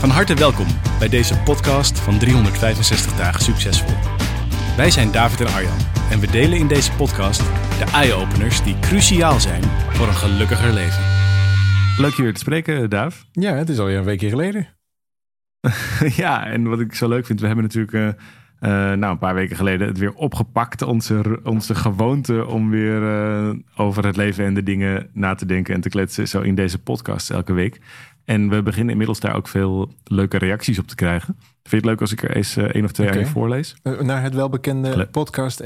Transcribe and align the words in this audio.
Van 0.00 0.10
harte 0.10 0.34
welkom 0.34 0.66
bij 0.98 1.08
deze 1.08 1.38
podcast 1.38 1.98
van 1.98 2.18
365 2.18 3.16
dagen 3.16 3.42
succesvol. 3.42 3.96
Wij 4.76 4.90
zijn 4.90 5.12
David 5.12 5.40
en 5.40 5.46
Arjan 5.46 5.78
en 6.10 6.20
we 6.20 6.30
delen 6.30 6.58
in 6.58 6.68
deze 6.68 6.92
podcast 6.92 7.40
de 7.78 7.84
eye-openers 7.92 8.62
die 8.62 8.78
cruciaal 8.78 9.40
zijn 9.40 9.62
voor 9.90 10.06
een 10.06 10.14
gelukkiger 10.14 10.72
leven. 10.72 11.02
Leuk 11.98 12.12
je 12.12 12.22
weer 12.22 12.34
te 12.34 12.40
spreken, 12.40 12.90
Daaf. 12.90 13.26
Ja, 13.32 13.54
het 13.54 13.68
is 13.68 13.78
alweer 13.78 13.98
een 13.98 14.04
weekje 14.04 14.28
geleden. 14.28 14.68
ja, 16.22 16.46
en 16.46 16.68
wat 16.68 16.80
ik 16.80 16.94
zo 16.94 17.08
leuk 17.08 17.26
vind, 17.26 17.40
we 17.40 17.46
hebben 17.46 17.64
natuurlijk 17.64 17.92
uh, 17.92 18.06
uh, 18.60 18.70
nou, 18.70 19.12
een 19.12 19.18
paar 19.18 19.34
weken 19.34 19.56
geleden 19.56 19.88
het 19.88 19.98
weer 19.98 20.14
opgepakt. 20.14 20.82
Onze, 20.82 21.40
onze 21.42 21.74
gewoonte 21.74 22.46
om 22.46 22.70
weer 22.70 23.02
uh, 23.02 23.54
over 23.76 24.06
het 24.06 24.16
leven 24.16 24.44
en 24.44 24.54
de 24.54 24.62
dingen 24.62 25.10
na 25.12 25.34
te 25.34 25.46
denken 25.46 25.74
en 25.74 25.80
te 25.80 25.88
kletsen. 25.88 26.28
Zo 26.28 26.40
in 26.40 26.54
deze 26.54 26.78
podcast 26.78 27.30
elke 27.30 27.52
week. 27.52 27.80
En 28.30 28.48
we 28.48 28.62
beginnen 28.62 28.90
inmiddels 28.90 29.20
daar 29.20 29.36
ook 29.36 29.48
veel 29.48 29.92
leuke 30.04 30.38
reacties 30.38 30.78
op 30.78 30.86
te 30.86 30.94
krijgen. 30.94 31.36
Vind 31.36 31.70
je 31.70 31.76
het 31.76 31.84
leuk 31.84 32.00
als 32.00 32.12
ik 32.12 32.22
er 32.22 32.36
eens 32.36 32.56
één 32.56 32.84
of 32.84 32.92
twee 32.92 33.06
okay. 33.06 33.18
aan 33.18 33.24
je 33.24 33.32
voorlees? 33.32 33.76
naar 33.82 34.22
het 34.22 34.34
welbekende 34.34 34.96
Le 34.96 35.06
podcast 35.06 35.56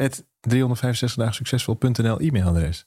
365 0.41 1.15
dagen 1.15 1.35
succesvol.nl 1.35 2.21
e-mailadres. 2.21 2.87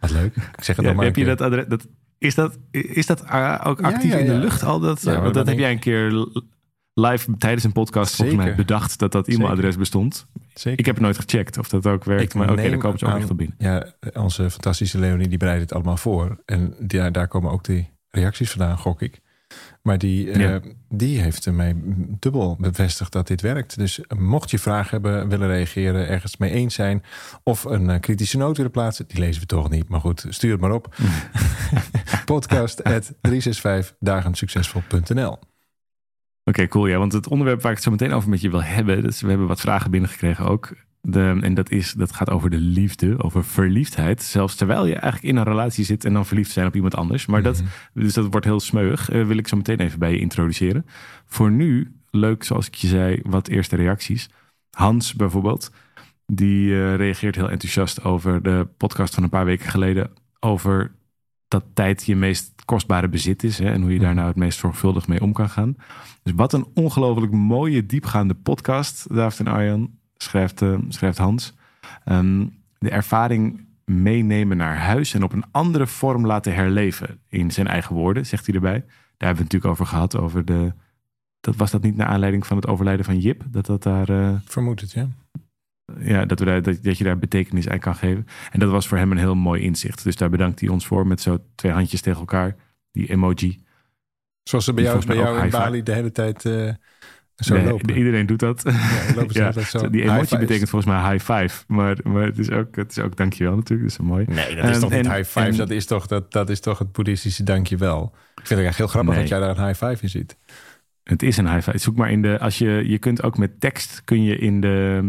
Wat 0.00 0.10
leuk. 0.10 0.36
Ik 0.36 0.64
zeg 0.64 0.76
het 0.76 0.84
ja, 0.84 0.92
maar. 0.92 1.04
Heb 1.04 1.16
je 1.16 1.24
dat 1.24 1.40
adres? 1.40 1.66
Dat, 1.66 1.86
is 2.18 2.34
dat, 2.34 2.58
is 2.70 3.06
dat 3.06 3.22
ook 3.64 3.82
actief 3.82 4.10
ja, 4.10 4.18
ja, 4.18 4.24
in 4.24 4.26
de 4.26 4.38
lucht 4.38 4.62
al? 4.62 4.80
Dat, 4.80 5.02
dat 5.32 5.46
heb 5.46 5.58
jij 5.58 5.70
een 5.70 5.78
keer 5.78 6.26
live 6.94 7.36
tijdens 7.38 7.64
een 7.64 7.72
podcast 7.72 8.16
volgens 8.16 8.36
mij 8.36 8.54
bedacht 8.54 8.98
dat 8.98 9.12
dat 9.12 9.28
e-mailadres 9.28 9.76
bestond. 9.76 10.26
Zeker. 10.54 10.78
Ik 10.78 10.86
heb 10.86 10.94
het 10.94 11.04
nooit 11.04 11.18
gecheckt 11.18 11.58
of 11.58 11.68
dat 11.68 11.86
ook 11.86 12.04
werkt. 12.04 12.22
Ik 12.22 12.34
maar 12.34 12.50
oké, 12.50 12.52
okay, 12.52 12.70
dan 12.70 12.78
komen 12.78 12.98
ze 12.98 13.06
ook 13.06 13.16
echt 13.16 13.30
op 13.30 13.36
binnen. 13.36 13.56
Ja, 13.58 13.92
onze 14.12 14.50
fantastische 14.50 14.98
Leonie 14.98 15.28
die 15.28 15.38
bereidt 15.38 15.60
het 15.60 15.72
allemaal 15.72 15.96
voor. 15.96 16.42
En 16.44 16.74
daar 17.12 17.28
komen 17.28 17.50
ook 17.50 17.64
die 17.64 17.90
reacties 18.12 18.50
vandaan, 18.50 18.78
gok 18.78 19.02
ik. 19.02 19.20
Maar 19.82 19.98
die, 19.98 20.38
ja. 20.38 20.54
uh, 20.54 20.60
die 20.88 21.20
heeft 21.20 21.50
mij 21.50 21.74
dubbel 22.18 22.56
bevestigd 22.60 23.12
dat 23.12 23.26
dit 23.26 23.40
werkt. 23.40 23.78
Dus 23.78 24.00
mocht 24.16 24.50
je 24.50 24.58
vragen 24.58 24.90
hebben, 24.90 25.28
willen 25.28 25.48
reageren, 25.48 26.08
ergens 26.08 26.36
mee 26.36 26.50
eens 26.50 26.74
zijn... 26.74 27.02
of 27.42 27.64
een 27.64 27.88
uh, 27.88 28.00
kritische 28.00 28.36
noot 28.36 28.56
willen 28.56 28.72
plaatsen, 28.72 29.04
die 29.08 29.18
lezen 29.18 29.40
we 29.40 29.46
toch 29.46 29.70
niet. 29.70 29.88
Maar 29.88 30.00
goed, 30.00 30.26
stuur 30.28 30.52
het 30.52 30.60
maar 30.60 30.72
op. 30.72 30.94
Podcast 32.24 32.84
at 32.84 33.12
365dagensuccesvol.nl 33.28 35.32
Oké, 35.32 35.46
okay, 36.44 36.68
cool. 36.68 36.86
Ja, 36.86 36.98
want 36.98 37.12
het 37.12 37.28
onderwerp 37.28 37.62
waar 37.62 37.70
ik 37.70 37.76
het 37.76 37.86
zo 37.86 37.90
meteen 37.90 38.12
over 38.12 38.28
met 38.28 38.40
je 38.40 38.50
wil 38.50 38.62
hebben... 38.62 39.02
Dus 39.02 39.20
we 39.20 39.28
hebben 39.28 39.46
wat 39.46 39.60
vragen 39.60 39.90
binnengekregen 39.90 40.44
ook... 40.44 40.72
De, 41.08 41.38
en 41.40 41.54
dat, 41.54 41.70
is, 41.70 41.92
dat 41.92 42.12
gaat 42.12 42.30
over 42.30 42.50
de 42.50 42.60
liefde, 42.60 43.22
over 43.22 43.44
verliefdheid. 43.44 44.22
Zelfs 44.22 44.54
terwijl 44.54 44.86
je 44.86 44.94
eigenlijk 44.94 45.24
in 45.24 45.36
een 45.36 45.44
relatie 45.44 45.84
zit 45.84 46.04
en 46.04 46.12
dan 46.12 46.26
verliefd 46.26 46.50
zijn 46.50 46.66
op 46.66 46.74
iemand 46.74 46.94
anders. 46.94 47.26
Maar 47.26 47.42
dat, 47.42 47.62
dus 47.94 48.14
dat 48.14 48.30
wordt 48.30 48.46
heel 48.46 48.60
smeuig. 48.60 49.12
Uh, 49.12 49.26
wil 49.26 49.36
ik 49.36 49.48
zo 49.48 49.56
meteen 49.56 49.80
even 49.80 49.98
bij 49.98 50.10
je 50.10 50.18
introduceren. 50.18 50.86
Voor 51.26 51.50
nu, 51.50 51.96
leuk 52.10 52.44
zoals 52.44 52.66
ik 52.66 52.74
je 52.74 52.86
zei, 52.86 53.20
wat 53.22 53.48
eerste 53.48 53.76
reacties. 53.76 54.30
Hans 54.70 55.14
bijvoorbeeld, 55.14 55.72
die 56.26 56.68
uh, 56.68 56.94
reageert 56.94 57.34
heel 57.34 57.50
enthousiast 57.50 58.04
over 58.04 58.42
de 58.42 58.68
podcast 58.76 59.14
van 59.14 59.22
een 59.22 59.28
paar 59.28 59.44
weken 59.44 59.70
geleden. 59.70 60.10
Over 60.40 60.92
dat 61.48 61.64
tijd 61.74 62.06
je 62.06 62.16
meest 62.16 62.52
kostbare 62.64 63.08
bezit 63.08 63.42
is. 63.42 63.58
Hè, 63.58 63.72
en 63.72 63.82
hoe 63.82 63.92
je 63.92 63.98
daar 63.98 64.14
nou 64.14 64.26
het 64.26 64.36
meest 64.36 64.58
zorgvuldig 64.58 65.08
mee 65.08 65.20
om 65.20 65.32
kan 65.32 65.48
gaan. 65.48 65.76
Dus 66.22 66.32
wat 66.36 66.52
een 66.52 66.66
ongelooflijk 66.74 67.32
mooie, 67.32 67.86
diepgaande 67.86 68.34
podcast, 68.34 69.14
David 69.14 69.38
en 69.46 69.52
Arjan 69.52 70.00
schrijft, 70.22 70.60
uh, 70.60 70.78
schrijft 70.88 71.18
Hans. 71.18 71.54
Um, 72.06 72.60
de 72.78 72.90
ervaring 72.90 73.66
meenemen 73.84 74.56
naar 74.56 74.76
huis 74.76 75.14
en 75.14 75.22
op 75.22 75.32
een 75.32 75.44
andere 75.50 75.86
vorm 75.86 76.26
laten 76.26 76.54
herleven. 76.54 77.20
In 77.28 77.50
zijn 77.50 77.66
eigen 77.66 77.94
woorden, 77.94 78.26
zegt 78.26 78.46
hij 78.46 78.54
erbij. 78.54 78.80
Daar 78.80 78.86
hebben 79.16 79.16
we 79.16 79.26
het 79.42 79.52
natuurlijk 79.52 79.72
over 79.72 79.86
gehad. 79.86 80.16
Over 80.16 80.44
de, 80.44 80.72
dat, 81.40 81.56
was 81.56 81.70
dat 81.70 81.82
niet 81.82 81.96
naar 81.96 82.06
aanleiding 82.06 82.46
van 82.46 82.56
het 82.56 82.66
overlijden 82.66 83.04
van 83.04 83.18
Jip? 83.18 83.42
Dat 83.48 83.66
dat 83.66 83.82
daar... 83.82 84.10
Uh, 84.10 84.36
Vermoed 84.44 84.80
het, 84.80 84.92
ja. 84.92 85.08
Ja, 85.98 86.24
dat, 86.24 86.38
we 86.38 86.44
daar, 86.44 86.62
dat, 86.62 86.82
dat 86.82 86.98
je 86.98 87.04
daar 87.04 87.18
betekenis 87.18 87.68
aan 87.68 87.78
kan 87.78 87.94
geven. 87.94 88.26
En 88.50 88.58
dat 88.58 88.70
was 88.70 88.88
voor 88.88 88.98
hem 88.98 89.10
een 89.10 89.18
heel 89.18 89.34
mooi 89.34 89.62
inzicht. 89.62 90.04
Dus 90.04 90.16
daar 90.16 90.30
bedankt 90.30 90.60
hij 90.60 90.68
ons 90.68 90.86
voor 90.86 91.06
met 91.06 91.20
zo 91.20 91.38
twee 91.54 91.72
handjes 91.72 92.00
tegen 92.00 92.20
elkaar. 92.20 92.56
Die 92.92 93.10
emoji. 93.10 93.64
Zoals 94.42 94.64
ze 94.64 94.72
bij 94.72 94.84
jou, 94.84 95.06
bij 95.06 95.16
jou 95.16 95.44
in 95.44 95.50
Bali 95.50 95.82
de 95.82 95.92
hele 95.92 96.12
tijd... 96.12 96.44
Uh, 96.44 96.72
zo 97.36 97.54
nee, 97.54 97.64
lopen. 97.64 97.96
Iedereen 97.96 98.26
doet 98.26 98.38
dat. 98.38 98.62
Ja, 99.14 99.52
ja, 99.52 99.62
zo. 99.62 99.90
Die 99.90 100.02
emotie 100.02 100.38
betekent 100.38 100.68
volgens 100.70 100.92
mij 100.92 101.10
high 101.10 101.32
five. 101.32 101.64
Maar, 101.66 101.96
maar 102.04 102.24
het, 102.24 102.38
is 102.38 102.50
ook, 102.50 102.76
het 102.76 102.90
is 102.90 102.98
ook 102.98 103.16
dankjewel 103.16 103.54
natuurlijk. 103.54 103.90
Dat 103.90 104.00
is 104.00 104.06
mooi. 104.06 104.24
Nee, 104.28 104.56
dat 104.56 104.64
is 104.64 104.74
um, 104.74 104.80
toch 104.80 104.90
niet 104.90 105.06
en, 105.06 105.14
high 105.14 105.28
five. 105.28 105.46
En, 105.46 105.56
dat, 105.56 105.70
is 105.70 105.86
toch, 105.86 106.06
dat, 106.06 106.32
dat 106.32 106.50
is 106.50 106.60
toch 106.60 106.78
het 106.78 106.92
boeddhistische 106.92 107.42
dankjewel. 107.42 108.14
Ik 108.34 108.46
vind 108.46 108.60
het 108.60 108.68
echt 108.68 108.78
heel 108.78 108.86
grappig 108.86 109.12
nee. 109.12 109.20
dat 109.20 109.30
jij 109.30 109.38
daar 109.38 109.58
een 109.58 109.66
high 109.66 109.84
five 109.84 110.02
in 110.02 110.08
ziet. 110.08 110.36
Het 111.02 111.22
is 111.22 111.36
een 111.36 111.48
high 111.48 111.62
five. 111.62 111.78
Zoek 111.78 111.96
maar 111.96 112.10
in 112.10 112.22
de... 112.22 112.38
Als 112.38 112.58
je, 112.58 112.82
je 112.86 112.98
kunt 112.98 113.22
ook 113.22 113.38
met 113.38 113.60
tekst 113.60 114.02
kun 114.04 114.24
je 114.24 114.38
in 114.38 114.60
de... 114.60 115.00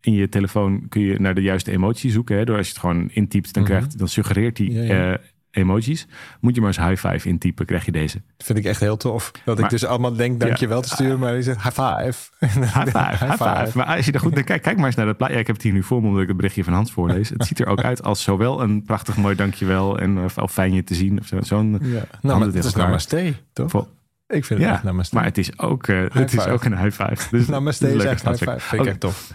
In 0.00 0.12
je 0.12 0.28
telefoon 0.28 0.88
kun 0.88 1.00
je 1.00 1.20
naar 1.20 1.34
de 1.34 1.42
juiste 1.42 1.70
emotie 1.70 2.10
zoeken. 2.10 2.36
Hè? 2.36 2.44
Door 2.44 2.56
als 2.56 2.66
je 2.66 2.72
het 2.72 2.80
gewoon 2.80 3.10
intypt, 3.10 3.54
dan, 3.54 3.64
krijgt, 3.64 3.84
mm-hmm. 3.84 3.98
dan 3.98 4.08
suggereert 4.08 4.58
hij 4.58 4.66
ja, 4.66 4.82
ja. 4.82 5.12
uh, 5.12 5.18
emojis. 5.56 6.06
Moet 6.40 6.54
je 6.54 6.60
maar 6.60 6.76
eens 6.76 6.88
high 6.88 7.06
five 7.08 7.28
intypen, 7.28 7.66
krijg 7.66 7.84
je 7.84 7.92
deze. 7.92 8.22
Vind 8.38 8.58
ik 8.58 8.64
echt 8.64 8.80
heel 8.80 8.96
tof. 8.96 9.30
Dat 9.44 9.56
maar, 9.56 9.64
ik 9.64 9.70
dus 9.70 9.84
allemaal 9.84 10.14
denk 10.14 10.40
dankjewel 10.40 10.76
ja, 10.76 10.82
te 10.82 10.88
sturen, 10.88 11.18
maar 11.18 11.34
je 11.34 11.42
zegt 11.42 11.62
high 11.62 11.80
five. 11.80 12.30
High 12.78 12.86
five, 12.86 13.24
high 13.24 13.42
five. 13.42 13.70
Maar 13.74 13.86
als 13.86 14.06
je 14.06 14.12
daar 14.12 14.20
goed 14.20 14.34
naar 14.34 14.44
kijkt, 14.44 14.62
kijk 14.62 14.76
maar 14.76 14.86
eens 14.86 14.94
naar 14.94 15.06
dat 15.06 15.16
plaatje. 15.16 15.34
Ja, 15.34 15.40
ik 15.40 15.46
heb 15.46 15.56
het 15.56 15.64
hier 15.64 15.72
nu 15.72 15.82
voor 15.82 16.00
me 16.00 16.06
omdat 16.06 16.22
ik 16.22 16.28
het 16.28 16.36
berichtje 16.36 16.64
van 16.64 16.72
Hans 16.72 16.92
voorlees. 16.92 17.28
Het 17.28 17.46
ziet 17.46 17.58
er 17.58 17.66
ook 17.66 17.82
uit 17.82 18.02
als 18.02 18.22
zowel 18.22 18.62
een 18.62 18.82
prachtig 18.82 19.16
mooi 19.16 19.34
dankjewel 19.34 19.98
en 19.98 20.18
of, 20.18 20.38
of 20.38 20.52
fijn 20.52 20.74
je 20.74 20.84
te 20.84 20.94
zien. 20.94 21.18
Of 21.18 21.26
zo, 21.26 21.40
zo'n 21.40 21.78
ja. 21.82 22.04
nou, 22.20 22.38
maar 22.38 22.46
het 22.46 22.64
is 22.64 22.74
namaste, 22.74 23.34
toch? 23.52 23.70
Vol, 23.70 23.88
ik 24.26 24.44
vind 24.44 24.60
het 24.60 24.68
ja, 24.68 24.74
echt 24.74 24.82
namaste. 24.82 25.14
Maar 25.14 25.24
het 25.24 25.38
is 25.38 25.58
ook, 25.58 25.86
uh, 25.86 26.04
het 26.12 26.32
is 26.32 26.46
ook 26.46 26.64
een 26.64 26.78
high 26.78 27.02
five. 27.02 27.36
Dus, 27.36 27.46
namaste 27.46 27.94
is 27.94 28.04
echt 28.04 28.28
high 28.28 28.36
five. 28.36 28.60
Vind 28.60 28.72
ik 28.72 28.80
okay. 28.80 28.92
echt 28.92 29.00
tof. 29.00 29.32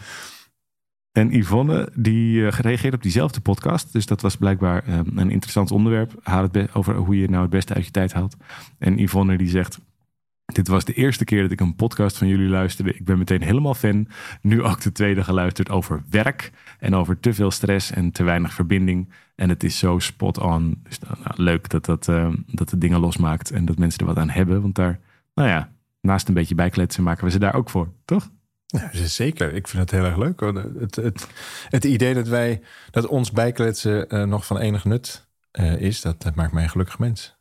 En 1.11 1.37
Yvonne, 1.37 1.89
die 1.95 2.39
uh, 2.39 2.51
gereageerd 2.51 2.93
op 2.93 3.01
diezelfde 3.01 3.41
podcast. 3.41 3.93
Dus 3.93 4.05
dat 4.05 4.21
was 4.21 4.37
blijkbaar 4.37 4.87
uh, 4.87 4.99
een 5.15 5.29
interessant 5.29 5.71
onderwerp. 5.71 6.13
Haal 6.23 6.49
het 6.51 6.75
over 6.75 6.95
hoe 6.95 7.17
je 7.17 7.29
nou 7.29 7.41
het 7.41 7.51
beste 7.51 7.73
uit 7.73 7.85
je 7.85 7.91
tijd 7.91 8.13
haalt. 8.13 8.37
En 8.77 8.97
Yvonne 8.97 9.37
die 9.37 9.49
zegt... 9.49 9.79
Dit 10.45 10.67
was 10.67 10.85
de 10.85 10.93
eerste 10.93 11.23
keer 11.23 11.41
dat 11.41 11.51
ik 11.51 11.59
een 11.59 11.75
podcast 11.75 12.17
van 12.17 12.27
jullie 12.27 12.47
luisterde. 12.47 12.93
Ik 12.93 13.05
ben 13.05 13.17
meteen 13.17 13.41
helemaal 13.41 13.73
fan. 13.73 14.07
Nu 14.41 14.63
ook 14.63 14.81
de 14.81 14.91
tweede 14.91 15.23
geluisterd 15.23 15.69
over 15.69 16.03
werk. 16.09 16.51
En 16.79 16.95
over 16.95 17.19
te 17.19 17.33
veel 17.33 17.51
stress 17.51 17.91
en 17.91 18.11
te 18.11 18.23
weinig 18.23 18.53
verbinding. 18.53 19.09
En 19.35 19.49
het 19.49 19.63
is 19.63 19.77
zo 19.77 19.99
spot 19.99 20.39
on. 20.39 20.79
Dus 20.83 20.99
nou, 20.99 21.17
leuk 21.35 21.69
dat, 21.69 21.85
dat, 21.85 22.07
uh, 22.07 22.33
dat 22.47 22.71
het 22.71 22.81
dingen 22.81 22.99
losmaakt. 22.99 23.51
En 23.51 23.65
dat 23.65 23.77
mensen 23.77 23.99
er 23.99 24.05
wat 24.05 24.17
aan 24.17 24.29
hebben. 24.29 24.61
Want 24.61 24.75
daar, 24.75 24.99
nou 25.33 25.49
ja, 25.49 25.71
naast 26.01 26.27
een 26.27 26.33
beetje 26.33 26.55
bijkletsen 26.55 27.03
maken 27.03 27.25
we 27.25 27.31
ze 27.31 27.39
daar 27.39 27.55
ook 27.55 27.69
voor. 27.69 27.93
Toch? 28.05 28.29
Zeker. 28.91 29.53
Ik 29.53 29.67
vind 29.67 29.81
het 29.81 29.91
heel 29.91 30.05
erg 30.05 30.17
leuk. 30.17 30.39
Het, 30.79 30.95
het, 30.95 31.27
het 31.69 31.83
idee 31.83 32.13
dat 32.13 32.27
wij 32.27 32.61
dat 32.91 33.07
ons 33.07 33.31
bijkletsen 33.31 34.15
uh, 34.15 34.23
nog 34.23 34.45
van 34.45 34.57
enig 34.57 34.85
nut 34.85 35.27
uh, 35.51 35.81
is, 35.81 36.01
dat, 36.01 36.21
dat, 36.21 36.35
maakt 36.35 36.53
mij 36.53 36.63
een 36.63 36.69
gelukkig 36.69 36.99
mens. 36.99 37.37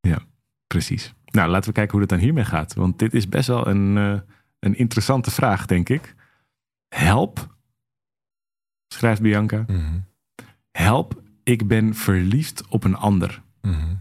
Ja, 0.00 0.18
precies. 0.66 1.14
Nou, 1.24 1.50
laten 1.50 1.68
we 1.68 1.74
kijken 1.74 1.92
hoe 1.92 2.00
het 2.00 2.10
dan 2.10 2.18
hiermee 2.18 2.44
gaat. 2.44 2.74
Want 2.74 2.98
dit 2.98 3.14
is 3.14 3.28
best 3.28 3.48
wel 3.48 3.66
een, 3.66 3.96
uh, 3.96 4.20
een 4.58 4.76
interessante 4.76 5.30
vraag, 5.30 5.66
denk 5.66 5.88
ik. 5.88 6.14
Help, 6.88 7.56
schrijft 8.88 9.20
Bianca. 9.20 9.64
Mm 9.66 9.76
-hmm. 9.76 10.06
Help, 10.70 11.22
ik 11.42 11.66
ben 11.66 11.94
verliefd 11.94 12.66
op 12.68 12.84
een 12.84 12.96
ander. 12.96 13.42
Mm 13.60 13.72
-hmm. 13.72 14.00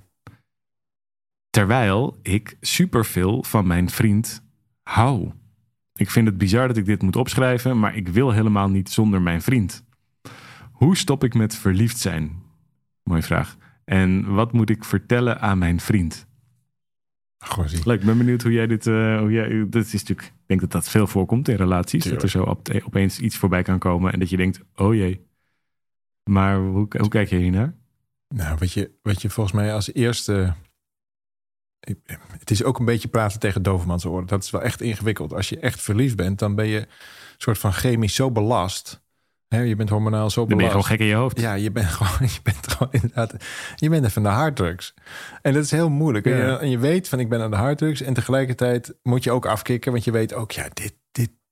Terwijl 1.49 2.17
ik 2.21 2.57
superveel 2.61 3.43
van 3.43 3.67
mijn 3.67 3.89
vriend 3.89 4.43
hou. 4.83 5.31
Ik 5.97 6.09
vind 6.09 6.27
het 6.27 6.37
bizar 6.37 6.67
dat 6.67 6.77
ik 6.77 6.85
dit 6.85 7.01
moet 7.01 7.15
opschrijven, 7.15 7.79
maar 7.79 7.95
ik 7.95 8.07
wil 8.07 8.31
helemaal 8.31 8.69
niet 8.69 8.89
zonder 8.89 9.21
mijn 9.21 9.41
vriend. 9.41 9.83
Hoe 10.71 10.97
stop 10.97 11.23
ik 11.23 11.33
met 11.33 11.55
verliefd 11.55 11.97
zijn? 11.97 12.31
Mooie 13.03 13.21
vraag. 13.21 13.57
En 13.85 14.33
wat 14.33 14.51
moet 14.51 14.69
ik 14.69 14.83
vertellen 14.83 15.41
aan 15.41 15.57
mijn 15.57 15.79
vriend? 15.79 16.27
Goh, 17.37 17.65
Leuk, 17.83 17.99
ik 17.99 18.05
ben 18.05 18.17
benieuwd 18.17 18.43
hoe 18.43 18.51
jij 18.51 18.67
dit. 18.67 18.85
Uh, 18.85 19.19
hoe 19.19 19.31
jij, 19.31 19.69
dat 19.69 19.85
is 19.85 19.91
natuurlijk, 19.91 20.27
ik 20.27 20.33
denk 20.45 20.59
dat 20.59 20.71
dat 20.71 20.89
veel 20.89 21.07
voorkomt 21.07 21.47
in 21.47 21.55
relaties. 21.55 22.01
Tuurlijk. 22.03 22.21
Dat 22.21 22.33
er 22.33 22.39
zo 22.39 22.43
op, 22.43 22.85
opeens 22.85 23.19
iets 23.19 23.37
voorbij 23.37 23.63
kan 23.63 23.79
komen 23.79 24.13
en 24.13 24.19
dat 24.19 24.29
je 24.29 24.37
denkt: 24.37 24.61
oh 24.75 24.95
jee. 24.95 25.25
Maar 26.23 26.57
hoe, 26.57 26.87
hoe 26.97 27.07
kijk 27.09 27.29
je 27.29 27.37
hier 27.37 27.51
naar? 27.51 27.75
Nou, 28.27 28.57
wat 28.59 28.71
je, 28.71 28.91
wat 29.01 29.21
je 29.21 29.29
volgens 29.29 29.55
mij 29.55 29.73
als 29.73 29.93
eerste 29.93 30.53
het 32.39 32.51
is 32.51 32.63
ook 32.63 32.79
een 32.79 32.85
beetje 32.85 33.07
praten 33.07 33.39
tegen 33.39 33.63
dovermans 33.63 34.05
oren. 34.05 34.27
Dat 34.27 34.43
is 34.43 34.49
wel 34.49 34.61
echt 34.61 34.81
ingewikkeld. 34.81 35.33
Als 35.33 35.49
je 35.49 35.59
echt 35.59 35.81
verliefd 35.81 36.15
bent, 36.15 36.39
dan 36.39 36.55
ben 36.55 36.67
je 36.67 36.77
een 36.77 36.87
soort 37.37 37.57
van 37.57 37.73
chemisch 37.73 38.15
zo 38.15 38.31
belast. 38.31 39.05
Je 39.47 39.75
bent 39.75 39.89
hormonaal 39.89 40.29
zo 40.29 40.45
belast. 40.45 40.49
Dan 40.49 40.57
ben 40.57 40.65
je 40.65 40.71
gewoon 40.71 40.85
gek 40.85 40.99
in 40.99 41.05
je 41.05 41.13
hoofd. 41.13 41.39
Ja, 41.39 41.53
je 41.53 41.71
bent 41.71 41.87
gewoon, 41.97 42.29
je 42.29 42.39
bent 42.43 42.67
gewoon 42.71 42.91
inderdaad, 42.91 43.33
je 43.75 43.89
bent 43.89 44.05
even 44.05 44.23
de 44.23 44.29
harddrugs. 44.29 44.93
En 45.41 45.53
dat 45.53 45.63
is 45.63 45.71
heel 45.71 45.89
moeilijk. 45.89 46.25
En, 46.25 46.37
je, 46.37 46.57
en 46.57 46.69
je 46.69 46.79
weet 46.79 47.09
van 47.09 47.19
ik 47.19 47.29
ben 47.29 47.41
aan 47.41 47.51
de 47.51 47.57
harddrugs 47.57 48.01
en 48.01 48.13
tegelijkertijd 48.13 48.93
moet 49.03 49.23
je 49.23 49.31
ook 49.31 49.45
afkicken, 49.45 49.91
want 49.91 50.03
je 50.03 50.11
weet 50.11 50.33
ook, 50.33 50.51
ja, 50.51 50.67
dit, 50.73 50.93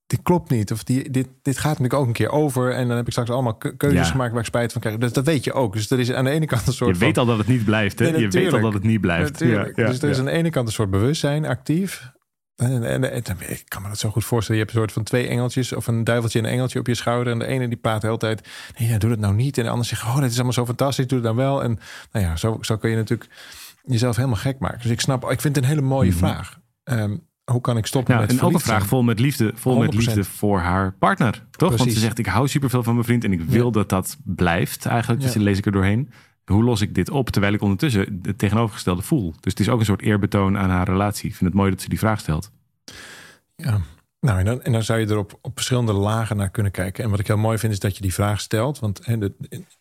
dit, 0.07 0.21
klopt 0.23 0.49
niet. 0.49 0.71
Of 0.71 0.83
die, 0.83 1.09
dit, 1.09 1.27
dit 1.41 1.57
gaat 1.57 1.71
natuurlijk 1.71 1.93
ook 1.93 2.07
een 2.07 2.13
keer 2.13 2.29
over. 2.29 2.71
En 2.71 2.87
dan 2.87 2.97
heb 2.97 3.05
ik 3.05 3.11
straks 3.11 3.29
allemaal 3.29 3.57
keuzes 3.77 4.09
gemaakt 4.09 4.31
waar 4.31 4.39
ik 4.39 4.45
spijt 4.45 4.71
van 4.71 4.81
krijg. 4.81 4.97
Dus 4.97 5.13
dat 5.13 5.25
weet 5.25 5.43
je 5.43 5.53
ook. 5.53 5.73
Dus 5.73 5.89
er 5.89 5.99
is 5.99 6.11
aan 6.11 6.25
de 6.25 6.31
ene 6.31 6.45
kant 6.45 6.67
een 6.67 6.73
soort. 6.73 6.97
Je 6.97 7.05
weet 7.05 7.17
al 7.17 7.25
dat 7.25 7.37
het 7.37 7.47
niet 7.47 7.65
blijft. 7.65 7.99
Hè? 7.99 8.05
je 8.05 8.27
weet 8.27 8.53
al 8.53 8.61
dat 8.61 8.73
het 8.73 8.83
niet 8.83 9.01
blijft. 9.01 9.39
Ja, 9.39 9.67
ja, 9.75 9.87
dus 9.87 10.01
er 10.01 10.09
is 10.09 10.19
aan 10.19 10.25
de 10.25 10.31
ene 10.31 10.49
kant 10.49 10.67
een 10.67 10.73
soort 10.73 10.89
bewustzijn 10.89 11.45
actief. 11.45 12.13
En, 12.55 12.83
en, 12.83 13.03
ik 13.47 13.63
kan 13.67 13.81
me 13.81 13.87
dat 13.87 13.99
zo 13.99 14.09
goed 14.09 14.25
voorstellen. 14.25 14.61
Je 14.61 14.65
hebt 14.65 14.75
een 14.75 14.81
soort 14.81 14.93
van 14.93 15.03
twee 15.03 15.27
engeltjes 15.27 15.73
of 15.73 15.87
een 15.87 16.03
duiveltje 16.03 16.39
en 16.39 16.45
een 16.45 16.51
engeltje 16.51 16.79
op 16.79 16.87
je 16.87 16.95
schouder. 16.95 17.33
En 17.33 17.39
de 17.39 17.45
ene 17.45 17.67
die 17.67 17.77
praat 17.77 18.01
de 18.01 18.07
hele 18.07 18.19
tijd. 18.19 18.47
Nee, 18.77 18.89
ja, 18.89 18.97
doe 18.97 19.11
het 19.11 19.19
nou 19.19 19.33
niet. 19.33 19.57
En 19.57 19.63
de 19.63 19.69
ander 19.69 19.85
zegt, 19.85 20.03
oh, 20.03 20.19
dit 20.19 20.29
is 20.29 20.35
allemaal 20.35 20.53
zo 20.53 20.65
fantastisch. 20.65 21.07
Doe 21.07 21.17
het 21.17 21.27
dan 21.27 21.35
wel. 21.35 21.63
En 21.63 21.79
nou 22.11 22.25
ja, 22.25 22.35
zo, 22.35 22.57
zo 22.61 22.77
kun 22.77 22.89
je 22.89 22.95
natuurlijk 22.95 23.29
jezelf 23.83 24.15
helemaal 24.15 24.37
gek 24.37 24.59
maken. 24.59 24.81
Dus 24.81 24.91
ik 24.91 25.01
snap, 25.01 25.31
ik 25.31 25.41
vind 25.41 25.55
het 25.55 25.63
een 25.63 25.69
hele 25.69 25.81
mooie 25.81 26.09
mhm. 26.09 26.17
vraag. 26.17 26.59
Um, 26.83 27.27
hoe 27.51 27.61
kan 27.61 27.77
ik 27.77 27.85
stoppen 27.85 28.13
ja, 28.13 28.19
met 28.19 28.29
En 28.29 28.41
ook 28.41 28.53
een 28.53 28.59
vraag 28.59 28.85
vol 28.85 29.03
met 29.03 29.19
liefde, 29.19 29.51
vol 29.55 29.77
met 29.77 29.93
liefde 29.93 30.23
voor 30.23 30.59
haar 30.59 30.93
partner. 30.93 31.45
Toch? 31.51 31.77
Want 31.77 31.91
ze 31.91 31.99
zegt, 31.99 32.19
ik 32.19 32.25
hou 32.25 32.47
superveel 32.47 32.83
van 32.83 32.93
mijn 32.93 33.05
vriend 33.05 33.23
en 33.23 33.31
ik 33.31 33.41
wil 33.41 33.71
dat 33.71 33.89
dat 33.89 34.17
blijft 34.23 34.85
eigenlijk. 34.85 35.21
Dus 35.21 35.33
dan 35.33 35.43
lees 35.43 35.57
ik 35.57 35.65
er 35.65 35.71
doorheen. 35.71 36.11
Hoe 36.45 36.63
los 36.63 36.81
ik 36.81 36.95
dit 36.95 37.09
op 37.09 37.29
terwijl 37.29 37.53
ik 37.53 37.61
ondertussen 37.61 38.19
het 38.21 38.37
tegenovergestelde 38.37 39.01
voel? 39.01 39.33
Dus 39.39 39.51
het 39.51 39.59
is 39.59 39.69
ook 39.69 39.79
een 39.79 39.85
soort 39.85 40.01
eerbetoon 40.01 40.57
aan 40.57 40.69
haar 40.69 40.87
relatie. 40.87 41.29
Ik 41.29 41.35
vind 41.35 41.49
het 41.49 41.59
mooi 41.59 41.71
dat 41.71 41.81
ze 41.81 41.89
die 41.89 41.99
vraag 41.99 42.19
stelt. 42.19 42.51
Ja, 43.55 43.81
nou, 44.19 44.39
en 44.39 44.45
dan, 44.45 44.61
en 44.61 44.71
dan 44.71 44.83
zou 44.83 44.99
je 44.99 45.07
er 45.07 45.17
op, 45.17 45.39
op 45.41 45.51
verschillende 45.53 45.93
lagen 45.93 46.37
naar 46.37 46.49
kunnen 46.49 46.71
kijken. 46.71 47.03
En 47.03 47.09
wat 47.09 47.19
ik 47.19 47.27
heel 47.27 47.37
mooi 47.37 47.57
vind, 47.57 47.73
is 47.73 47.79
dat 47.79 47.95
je 47.95 48.01
die 48.01 48.13
vraag 48.13 48.39
stelt. 48.39 48.79
Want 48.79 49.07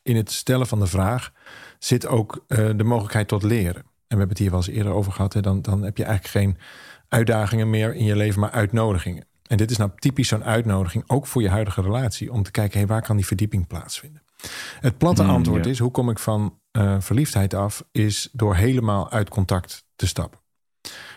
in 0.02 0.16
het 0.16 0.30
stellen 0.30 0.66
van 0.66 0.78
de 0.80 0.86
vraag 0.86 1.32
zit 1.78 2.06
ook 2.06 2.44
uh, 2.48 2.70
de 2.76 2.84
mogelijkheid 2.84 3.28
tot 3.28 3.42
leren. 3.42 3.82
En 3.82 4.20
we 4.20 4.24
hebben 4.24 4.28
het 4.28 4.38
hier 4.38 4.50
wel 4.50 4.58
eens 4.58 4.68
eerder 4.68 4.92
over 4.92 5.12
gehad. 5.12 5.32
Hè, 5.32 5.40
dan, 5.40 5.62
dan 5.62 5.82
heb 5.82 5.96
je 5.96 6.04
eigenlijk 6.04 6.34
geen 6.36 6.56
uitdagingen 7.14 7.70
meer 7.70 7.94
in 7.94 8.04
je 8.04 8.16
leven, 8.16 8.40
maar 8.40 8.50
uitnodigingen. 8.50 9.26
En 9.46 9.56
dit 9.56 9.70
is 9.70 9.76
nou 9.76 9.90
typisch 9.98 10.28
zo'n 10.28 10.44
uitnodiging, 10.44 11.04
ook 11.06 11.26
voor 11.26 11.42
je 11.42 11.48
huidige 11.48 11.82
relatie, 11.82 12.32
om 12.32 12.42
te 12.42 12.50
kijken, 12.50 12.78
hey, 12.78 12.86
waar 12.86 13.02
kan 13.02 13.16
die 13.16 13.26
verdieping 13.26 13.66
plaatsvinden? 13.66 14.22
Het 14.80 14.98
platte 14.98 15.22
hmm, 15.22 15.30
antwoord 15.30 15.66
is, 15.66 15.78
hoe 15.78 15.90
kom 15.90 16.10
ik 16.10 16.18
van 16.18 16.58
uh, 16.72 16.96
verliefdheid 16.98 17.54
af, 17.54 17.84
is 17.92 18.28
door 18.32 18.54
helemaal 18.54 19.10
uit 19.10 19.28
contact 19.28 19.84
te 19.96 20.06
stappen. 20.06 20.38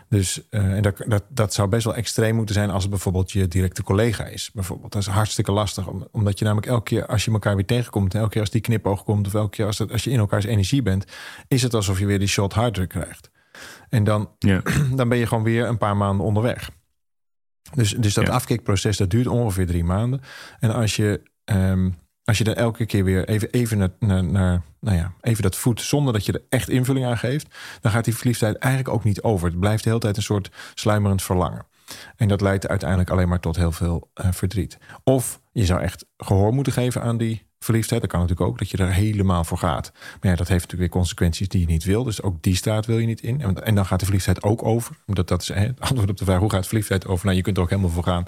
Dus 0.09 0.41
uh, 0.51 0.61
en 0.61 0.81
dat, 0.81 1.03
dat, 1.07 1.23
dat 1.29 1.53
zou 1.53 1.69
best 1.69 1.85
wel 1.85 1.95
extreem 1.95 2.35
moeten 2.35 2.55
zijn 2.55 2.69
als 2.69 2.81
het 2.81 2.91
bijvoorbeeld 2.91 3.31
je 3.31 3.47
directe 3.47 3.83
collega 3.83 4.25
is. 4.25 4.51
Bijvoorbeeld. 4.53 4.91
Dat 4.91 5.01
is 5.01 5.07
hartstikke 5.07 5.51
lastig. 5.51 5.87
Omdat 6.11 6.39
je 6.39 6.45
namelijk 6.45 6.71
elke 6.71 6.83
keer 6.83 7.05
als 7.05 7.25
je 7.25 7.31
elkaar 7.31 7.55
weer 7.55 7.65
tegenkomt, 7.65 8.15
elke 8.15 8.29
keer 8.29 8.41
als 8.41 8.49
die 8.49 8.61
knipoog 8.61 9.03
komt, 9.03 9.27
of 9.27 9.33
elke 9.33 9.49
keer 9.49 9.65
als, 9.65 9.89
als 9.91 10.03
je 10.03 10.09
in 10.09 10.19
elkaars 10.19 10.45
energie 10.45 10.81
bent, 10.81 11.05
is 11.47 11.61
het 11.61 11.73
alsof 11.73 11.99
je 11.99 12.05
weer 12.05 12.19
die 12.19 12.27
shot 12.27 12.53
harder 12.53 12.87
krijgt. 12.87 13.29
En 13.89 14.03
dan, 14.03 14.29
ja. 14.39 14.61
dan 14.95 15.09
ben 15.09 15.17
je 15.17 15.27
gewoon 15.27 15.43
weer 15.43 15.65
een 15.67 15.77
paar 15.77 15.97
maanden 15.97 16.25
onderweg. 16.25 16.69
Dus, 17.73 17.91
dus 17.91 18.13
dat 18.13 18.27
ja. 18.27 18.33
afkikproces 18.33 18.97
dat 18.97 19.09
duurt 19.09 19.27
ongeveer 19.27 19.67
drie 19.67 19.83
maanden. 19.83 20.21
En 20.59 20.73
als 20.73 20.95
je, 20.95 21.21
um, 21.45 21.95
als 22.23 22.37
je 22.37 22.43
dan 22.43 22.53
elke 22.53 22.85
keer 22.85 23.03
weer 23.03 23.27
even, 23.27 23.49
even, 23.49 23.77
naar, 23.77 23.89
naar, 23.99 24.23
naar, 24.23 24.61
nou 24.79 24.97
ja, 24.97 25.13
even 25.21 25.43
dat 25.43 25.55
voet 25.55 25.81
zonder 25.81 26.13
dat 26.13 26.25
je 26.25 26.31
er 26.31 26.43
echt 26.49 26.69
invulling 26.69 27.05
aan 27.05 27.17
geeft, 27.17 27.55
dan 27.81 27.91
gaat 27.91 28.05
die 28.05 28.15
verliefdheid 28.15 28.57
eigenlijk 28.57 28.93
ook 28.93 29.03
niet 29.03 29.21
over. 29.21 29.47
Het 29.47 29.59
blijft 29.59 29.83
de 29.83 29.89
hele 29.89 30.01
tijd 30.01 30.17
een 30.17 30.23
soort 30.23 30.51
sluimerend 30.73 31.23
verlangen. 31.23 31.65
En 32.15 32.27
dat 32.27 32.41
leidt 32.41 32.67
uiteindelijk 32.67 33.09
alleen 33.09 33.27
maar 33.27 33.39
tot 33.39 33.55
heel 33.55 33.71
veel 33.71 34.11
uh, 34.15 34.31
verdriet. 34.31 34.77
Of 35.03 35.41
je 35.51 35.65
zou 35.65 35.81
echt 35.81 36.05
gehoor 36.17 36.53
moeten 36.53 36.73
geven 36.73 37.01
aan 37.01 37.17
die 37.17 37.46
verliefdheid. 37.59 38.01
Dat 38.01 38.09
kan 38.09 38.19
natuurlijk 38.19 38.49
ook, 38.49 38.57
dat 38.57 38.69
je 38.69 38.77
er 38.77 38.93
helemaal 38.93 39.43
voor 39.43 39.57
gaat. 39.57 39.91
Maar 39.93 40.31
ja, 40.31 40.37
dat 40.37 40.47
heeft 40.47 40.61
natuurlijk 40.61 40.91
weer 40.91 41.01
consequenties 41.01 41.47
die 41.47 41.59
je 41.59 41.67
niet 41.67 41.83
wil. 41.83 42.03
Dus 42.03 42.21
ook 42.21 42.43
die 42.43 42.55
staat 42.55 42.85
wil 42.85 42.97
je 42.97 43.05
niet 43.05 43.21
in. 43.21 43.41
En, 43.41 43.65
en 43.65 43.75
dan 43.75 43.85
gaat 43.85 43.99
de 43.99 44.05
verliefdheid 44.05 44.43
ook 44.43 44.63
over. 44.63 44.95
Omdat 45.05 45.27
dat 45.27 45.41
is 45.41 45.47
het 45.47 45.79
antwoord 45.79 46.09
op 46.09 46.17
de 46.17 46.25
vraag, 46.25 46.39
hoe 46.39 46.51
gaat 46.51 46.67
verliefdheid 46.67 47.07
over? 47.07 47.25
Nou, 47.25 47.37
je 47.37 47.43
kunt 47.43 47.57
er 47.57 47.63
ook 47.63 47.69
helemaal 47.69 47.91
voor 47.91 48.03
gaan. 48.03 48.23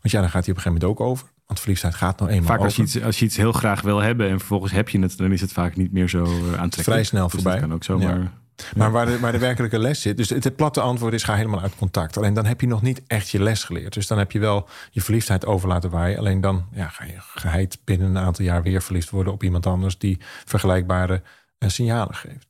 Want 0.00 0.12
ja, 0.12 0.20
dan 0.20 0.30
gaat 0.30 0.44
hij 0.44 0.52
op 0.52 0.56
een 0.56 0.62
gegeven 0.62 0.72
moment 0.72 1.00
ook 1.00 1.00
over. 1.00 1.26
Want 1.46 1.60
verliefdheid 1.60 1.94
gaat 1.94 2.18
nou 2.18 2.30
eenmaal 2.30 2.46
vaak 2.46 2.60
als 2.60 2.76
Je 2.76 2.82
iets, 2.82 3.02
als 3.02 3.18
je 3.18 3.24
iets 3.24 3.36
heel 3.36 3.52
graag 3.52 3.80
wil 3.80 3.98
hebben 3.98 4.28
en 4.28 4.38
vervolgens 4.38 4.72
heb 4.72 4.88
je 4.88 5.00
het... 5.00 5.16
dan 5.16 5.32
is 5.32 5.40
het 5.40 5.52
vaak 5.52 5.76
niet 5.76 5.92
meer 5.92 6.08
zo 6.08 6.24
eh, 6.24 6.30
aantrekkelijk. 6.30 6.82
Vrij 6.82 7.04
snel 7.04 7.24
dus 7.24 7.32
voorbij. 7.32 7.52
Dat 7.52 7.60
kan 7.60 7.72
ook 7.72 7.84
zomaar... 7.84 8.39
Maar 8.76 8.90
waar 8.90 9.06
de, 9.06 9.18
waar 9.18 9.32
de 9.32 9.38
werkelijke 9.38 9.78
les 9.78 10.00
zit. 10.00 10.16
Dus 10.16 10.28
het, 10.28 10.56
platte 10.56 10.80
antwoord 10.80 11.12
is: 11.12 11.22
ga 11.22 11.34
helemaal 11.34 11.60
uit 11.60 11.76
contact. 11.76 12.16
Alleen 12.16 12.34
dan 12.34 12.46
heb 12.46 12.60
je 12.60 12.66
nog 12.66 12.82
niet 12.82 13.02
echt 13.06 13.30
je 13.30 13.42
les 13.42 13.64
geleerd. 13.64 13.94
Dus 13.94 14.06
dan 14.06 14.18
heb 14.18 14.32
je 14.32 14.38
wel 14.38 14.68
je 14.90 15.00
verliefdheid 15.00 15.46
over 15.46 15.68
laten 15.68 15.90
waaien. 15.90 16.18
Alleen 16.18 16.40
dan 16.40 16.66
ja, 16.72 16.88
ga 16.88 17.04
je 17.04 17.16
geheid 17.18 17.78
binnen 17.84 18.08
een 18.08 18.18
aantal 18.18 18.44
jaar 18.44 18.62
weer 18.62 18.82
verliefd 18.82 19.10
worden 19.10 19.32
op 19.32 19.42
iemand 19.42 19.66
anders 19.66 19.98
die 19.98 20.18
vergelijkbare 20.44 21.22
uh, 21.58 21.68
signalen 21.68 22.14
geeft. 22.14 22.46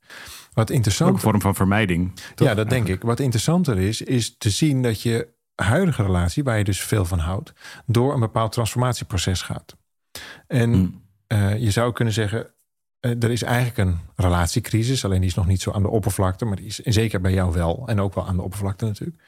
Wat 0.53 0.71
interessant. 0.71 1.11
Ook 1.11 1.17
een 1.17 1.23
vorm 1.23 1.41
van 1.41 1.55
vermijding. 1.55 2.13
Ja, 2.35 2.55
dat 2.55 2.71
denk 2.71 2.89
ik. 2.89 3.03
Wat 3.03 3.21
interessanter 3.21 3.79
is, 3.79 4.03
is 4.03 4.37
te 4.39 4.51
zien 4.51 4.83
dat 4.83 5.03
je 5.03 5.29
huidige 5.55 6.03
relatie, 6.03 6.45
waar 6.45 6.59
je 6.59 6.65
dus 6.65 6.81
veel 6.81 7.05
van 7.05 7.19
houdt, 7.19 7.53
door 7.87 8.15
een 8.15 8.21
bepaald 8.21 8.53
transformatieproces 8.53 9.43
gaat. 9.43 9.77
En 10.47 10.73
hmm. 10.73 11.03
uh, 11.29 11.59
je 11.59 11.71
zou 11.71 11.93
kunnen 11.93 12.15
zeggen, 12.15 12.51
er 13.01 13.31
is 13.31 13.43
eigenlijk 13.43 13.79
een 13.79 13.99
relatiecrisis, 14.15 15.05
alleen 15.05 15.21
die 15.21 15.29
is 15.29 15.35
nog 15.35 15.47
niet 15.47 15.63
zo 15.63 15.71
aan 15.71 15.83
de 15.83 15.89
oppervlakte, 15.89 16.45
maar 16.45 16.57
die 16.57 16.67
is 16.67 16.79
zeker 16.79 17.21
bij 17.21 17.33
jou 17.33 17.53
wel 17.53 17.83
en 17.87 18.01
ook 18.01 18.15
wel 18.15 18.27
aan 18.27 18.37
de 18.37 18.43
oppervlakte 18.43 18.85
natuurlijk. 18.85 19.23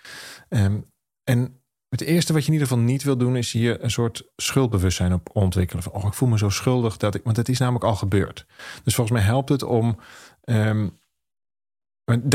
Um, 0.49 0.91
en 1.25 1.63
het 1.89 2.01
eerste 2.01 2.33
wat 2.33 2.43
je 2.43 2.47
in 2.47 2.53
ieder 2.53 2.69
geval 2.69 2.85
niet 2.85 3.03
wil 3.03 3.17
doen, 3.17 3.37
is 3.37 3.53
hier 3.53 3.85
een 3.85 3.91
soort 3.91 4.31
schuldbewustzijn 4.37 5.13
op 5.13 5.31
ontwikkelen. 5.33 5.83
Van, 5.83 5.93
oh, 5.93 6.07
ik 6.07 6.13
voel 6.13 6.29
me 6.29 6.39
zo 6.39 6.49
schuldig 6.49 6.97
dat 6.97 7.15
ik. 7.15 7.25
Want 7.25 7.37
het 7.37 7.49
is 7.49 7.59
namelijk 7.59 7.85
al 7.85 7.95
gebeurd. 7.95 8.47
Dus 8.85 8.95
volgens 8.95 9.19
mij 9.19 9.27
helpt 9.27 9.49
het 9.49 9.63
om 9.63 9.99
um, 10.45 10.99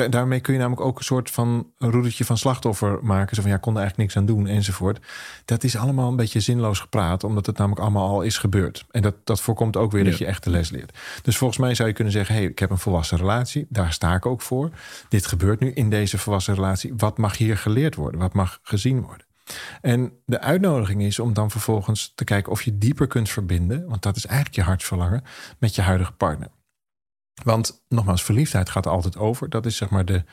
daarmee 0.10 0.40
kun 0.40 0.54
je 0.54 0.60
namelijk 0.60 0.88
ook 0.88 0.98
een 0.98 1.04
soort 1.04 1.32
van 1.32 1.72
roedertje 1.78 2.26
van 2.26 2.38
slachtoffer 2.38 3.00
maken. 3.02 3.36
Zo 3.36 3.42
van 3.42 3.52
ja, 3.52 3.58
kon 3.58 3.74
er 3.74 3.80
eigenlijk 3.80 4.10
niks 4.10 4.20
aan 4.20 4.36
doen 4.36 4.48
enzovoort. 4.48 5.06
Dat 5.46 5.64
is 5.64 5.78
allemaal 5.78 6.10
een 6.10 6.16
beetje 6.16 6.40
zinloos 6.40 6.80
gepraat, 6.80 7.24
omdat 7.24 7.46
het 7.46 7.58
namelijk 7.58 7.82
allemaal 7.82 8.10
al 8.10 8.22
is 8.22 8.38
gebeurd. 8.38 8.86
En 8.92 9.02
dat, 9.02 9.16
dat 9.24 9.42
voorkomt 9.42 9.78
ook 9.78 9.92
weer 9.92 10.04
dat 10.04 10.18
je 10.18 10.26
echt 10.26 10.44
de 10.44 10.50
les 10.50 10.70
leert. 10.70 10.98
Dus 11.22 11.38
volgens 11.38 11.60
mij 11.60 11.76
zou 11.76 11.88
je 11.88 11.94
kunnen 11.94 12.14
zeggen: 12.14 12.36
hey, 12.36 12.44
ik 12.44 12.60
heb 12.60 12.70
een 12.70 12.78
volwassen 12.78 13.18
relatie, 13.18 13.66
daar 13.70 13.94
sta 13.94 14.16
ik 14.16 14.26
ook 14.26 14.42
voor. 14.42 14.70
Dit 15.10 15.26
gebeurt 15.26 15.60
nu 15.60 15.72
in 15.72 15.90
deze 15.90 16.18
volwassen 16.18 16.54
relatie. 16.54 16.94
Wat 16.98 17.18
mag 17.18 17.38
hier 17.38 17.58
geleerd 17.58 17.96
worden? 17.96 18.20
Wat 18.20 18.34
mag 18.34 18.60
gezien 18.64 19.02
worden? 19.02 19.26
En 19.82 20.12
de 20.26 20.40
uitnodiging 20.40 21.02
is 21.02 21.20
om 21.20 21.34
dan 21.34 21.52
vervolgens 21.52 22.12
te 22.16 22.24
kijken 22.24 22.52
of 22.52 22.62
je 22.62 22.78
dieper 22.78 23.08
kunt 23.08 23.30
verbinden, 23.30 23.86
want 23.88 24.02
dat 24.04 24.16
is 24.16 24.26
eigenlijk 24.26 24.56
je 24.56 24.64
hartsverlangen, 24.64 25.24
met 25.58 25.76
je 25.76 25.82
huidige 25.82 26.12
partner. 26.12 26.50
Want 27.44 27.84
nogmaals, 27.90 28.24
verliefdheid 28.24 28.70
gaat 28.70 28.88
altijd 28.88 29.18
over. 29.18 29.50
Dat 29.50 29.66
is 29.66 29.76
zeg 29.76 29.90
maar 29.90 30.06
de, 30.06 30.24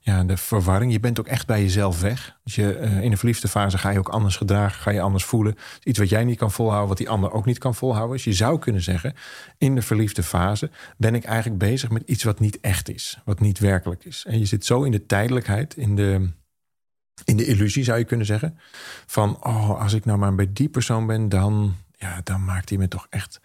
ja, 0.00 0.24
de 0.24 0.36
verwarring. 0.36 0.92
Je 0.92 1.00
bent 1.00 1.20
ook 1.20 1.26
echt 1.26 1.46
bij 1.46 1.62
jezelf 1.62 2.00
weg. 2.00 2.36
Dus 2.44 2.54
je, 2.54 2.78
uh, 2.80 3.00
in 3.00 3.10
de 3.10 3.16
verliefde 3.16 3.48
fase 3.48 3.78
ga 3.78 3.90
je 3.90 3.98
ook 3.98 4.08
anders 4.08 4.36
gedragen, 4.36 4.82
ga 4.82 4.90
je 4.90 5.00
anders 5.00 5.24
voelen. 5.24 5.54
Iets 5.82 5.98
wat 5.98 6.08
jij 6.08 6.24
niet 6.24 6.38
kan 6.38 6.50
volhouden, 6.50 6.88
wat 6.88 6.98
die 6.98 7.08
ander 7.08 7.32
ook 7.32 7.44
niet 7.44 7.58
kan 7.58 7.74
volhouden. 7.74 8.16
Dus 8.16 8.24
je 8.24 8.32
zou 8.32 8.58
kunnen 8.58 8.82
zeggen, 8.82 9.14
in 9.58 9.74
de 9.74 9.82
verliefde 9.82 10.22
fase 10.22 10.70
ben 10.96 11.14
ik 11.14 11.24
eigenlijk 11.24 11.58
bezig 11.58 11.90
met 11.90 12.02
iets 12.06 12.22
wat 12.22 12.40
niet 12.40 12.60
echt 12.60 12.88
is, 12.88 13.18
wat 13.24 13.40
niet 13.40 13.58
werkelijk 13.58 14.04
is. 14.04 14.24
En 14.28 14.38
je 14.38 14.46
zit 14.46 14.64
zo 14.64 14.82
in 14.82 14.92
de 14.92 15.06
tijdelijkheid, 15.06 15.76
in 15.76 15.96
de, 15.96 16.30
in 17.24 17.36
de 17.36 17.46
illusie 17.46 17.84
zou 17.84 17.98
je 17.98 18.04
kunnen 18.04 18.26
zeggen. 18.26 18.58
Van, 19.06 19.44
oh, 19.44 19.80
als 19.80 19.92
ik 19.92 20.04
nou 20.04 20.18
maar 20.18 20.34
bij 20.34 20.52
die 20.52 20.68
persoon 20.68 21.06
ben, 21.06 21.28
dan, 21.28 21.76
ja, 21.96 22.20
dan 22.24 22.44
maakt 22.44 22.68
hij 22.68 22.78
me 22.78 22.88
toch 22.88 23.06
echt 23.10 23.40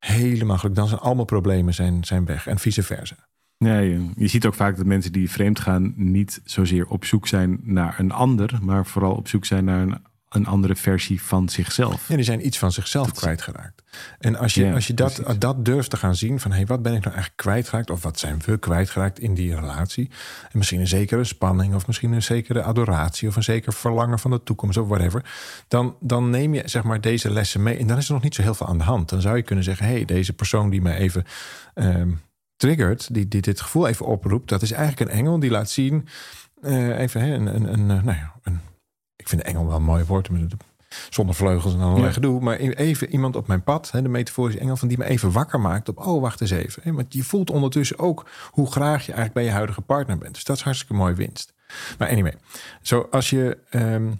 helemaal 0.00 0.56
gelukkig. 0.56 0.82
Dan 0.82 0.88
zijn 0.88 1.00
allemaal 1.00 1.24
problemen 1.24 1.74
zijn, 1.74 2.04
zijn 2.04 2.24
weg 2.24 2.46
en 2.46 2.58
vice 2.58 2.82
versa. 2.82 3.16
Nee, 3.58 4.10
je 4.16 4.26
ziet 4.26 4.46
ook 4.46 4.54
vaak 4.54 4.76
dat 4.76 4.86
mensen 4.86 5.12
die 5.12 5.30
vreemd 5.30 5.60
gaan 5.60 5.92
niet 5.96 6.40
zozeer 6.44 6.86
op 6.86 7.04
zoek 7.04 7.26
zijn 7.26 7.60
naar 7.62 7.98
een 7.98 8.12
ander, 8.12 8.58
maar 8.62 8.86
vooral 8.86 9.14
op 9.14 9.28
zoek 9.28 9.44
zijn 9.44 9.64
naar 9.64 9.82
een 9.82 10.02
een 10.30 10.46
andere 10.46 10.76
versie 10.76 11.22
van 11.22 11.48
zichzelf. 11.48 12.08
Ja, 12.08 12.14
die 12.14 12.24
zijn 12.24 12.46
iets 12.46 12.58
van 12.58 12.72
zichzelf 12.72 13.06
dat... 13.06 13.18
kwijtgeraakt. 13.18 13.82
En 14.18 14.36
als 14.36 14.54
je, 14.54 14.72
als 14.72 14.86
je 14.86 14.94
dat, 14.94 15.22
dat 15.38 15.64
durft 15.64 15.90
te 15.90 15.96
gaan 15.96 16.14
zien 16.14 16.40
van 16.40 16.50
hé, 16.50 16.56
hey, 16.56 16.66
wat 16.66 16.82
ben 16.82 16.94
ik 16.94 17.00
nou 17.00 17.14
eigenlijk 17.14 17.42
kwijtgeraakt? 17.42 17.90
Of 17.90 18.02
wat 18.02 18.18
zijn 18.18 18.42
we 18.44 18.58
kwijtgeraakt 18.58 19.18
in 19.18 19.34
die 19.34 19.54
relatie? 19.54 20.10
En 20.42 20.58
misschien 20.58 20.80
een 20.80 20.86
zekere 20.86 21.24
spanning, 21.24 21.74
of 21.74 21.86
misschien 21.86 22.12
een 22.12 22.22
zekere 22.22 22.62
adoratie, 22.62 23.28
of 23.28 23.36
een 23.36 23.42
zeker 23.42 23.72
verlangen 23.72 24.18
van 24.18 24.30
de 24.30 24.42
toekomst, 24.42 24.78
of 24.78 24.88
whatever. 24.88 25.24
Dan, 25.68 25.96
dan 26.00 26.30
neem 26.30 26.54
je 26.54 26.62
zeg 26.64 26.82
maar 26.82 27.00
deze 27.00 27.30
lessen 27.30 27.62
mee. 27.62 27.76
En 27.76 27.86
dan 27.86 27.98
is 27.98 28.06
er 28.06 28.12
nog 28.12 28.22
niet 28.22 28.34
zo 28.34 28.42
heel 28.42 28.54
veel 28.54 28.66
aan 28.66 28.78
de 28.78 28.84
hand. 28.84 29.08
Dan 29.08 29.20
zou 29.20 29.36
je 29.36 29.42
kunnen 29.42 29.64
zeggen: 29.64 29.86
hé, 29.86 29.92
hey, 29.92 30.04
deze 30.04 30.32
persoon 30.32 30.70
die 30.70 30.82
mij 30.82 30.96
even. 30.96 31.24
Um, 31.74 32.20
triggert, 32.56 33.14
die, 33.14 33.28
die 33.28 33.40
dit 33.40 33.60
gevoel 33.60 33.88
even 33.88 34.06
oproept, 34.06 34.48
dat 34.48 34.62
is 34.62 34.72
eigenlijk 34.72 35.10
een 35.10 35.18
engel 35.18 35.38
die 35.38 35.50
laat 35.50 35.70
zien, 35.70 36.08
uh, 36.62 36.98
even 36.98 37.20
hè, 37.20 37.34
een, 37.34 37.54
een, 37.54 37.72
een, 37.72 37.86
nou 37.86 38.04
ja, 38.04 38.34
een 38.42 38.60
vind 39.30 39.42
engel 39.42 39.66
wel 39.66 39.76
een 39.76 39.82
mooi 39.82 40.04
woord. 40.04 40.28
Zonder 41.10 41.34
vleugels 41.34 41.74
en 41.74 41.80
allerlei 41.80 42.06
ja. 42.06 42.12
gedoe. 42.12 42.40
Maar 42.40 42.56
even 42.56 43.10
iemand 43.10 43.36
op 43.36 43.46
mijn 43.46 43.62
pad, 43.62 43.90
de 43.92 44.08
metaforische 44.08 44.60
engel, 44.60 44.76
van 44.76 44.88
die 44.88 44.98
me 44.98 45.04
even 45.04 45.32
wakker 45.32 45.60
maakt 45.60 45.88
op, 45.88 46.06
oh, 46.06 46.20
wacht 46.20 46.40
eens 46.40 46.50
even. 46.50 46.94
Want 46.94 47.14
je 47.14 47.22
voelt 47.22 47.50
ondertussen 47.50 47.98
ook 47.98 48.26
hoe 48.50 48.70
graag 48.70 49.06
je 49.06 49.12
eigenlijk 49.12 49.32
bij 49.32 49.44
je 49.44 49.50
huidige 49.50 49.80
partner 49.80 50.18
bent. 50.18 50.34
Dus 50.34 50.44
dat 50.44 50.56
is 50.56 50.62
hartstikke 50.62 50.94
mooi 50.94 51.14
winst. 51.14 51.52
Maar 51.98 52.08
anyway, 52.08 52.34
zo 52.82 53.08
als 53.10 53.30
je, 53.30 53.58
ehm, 53.70 54.12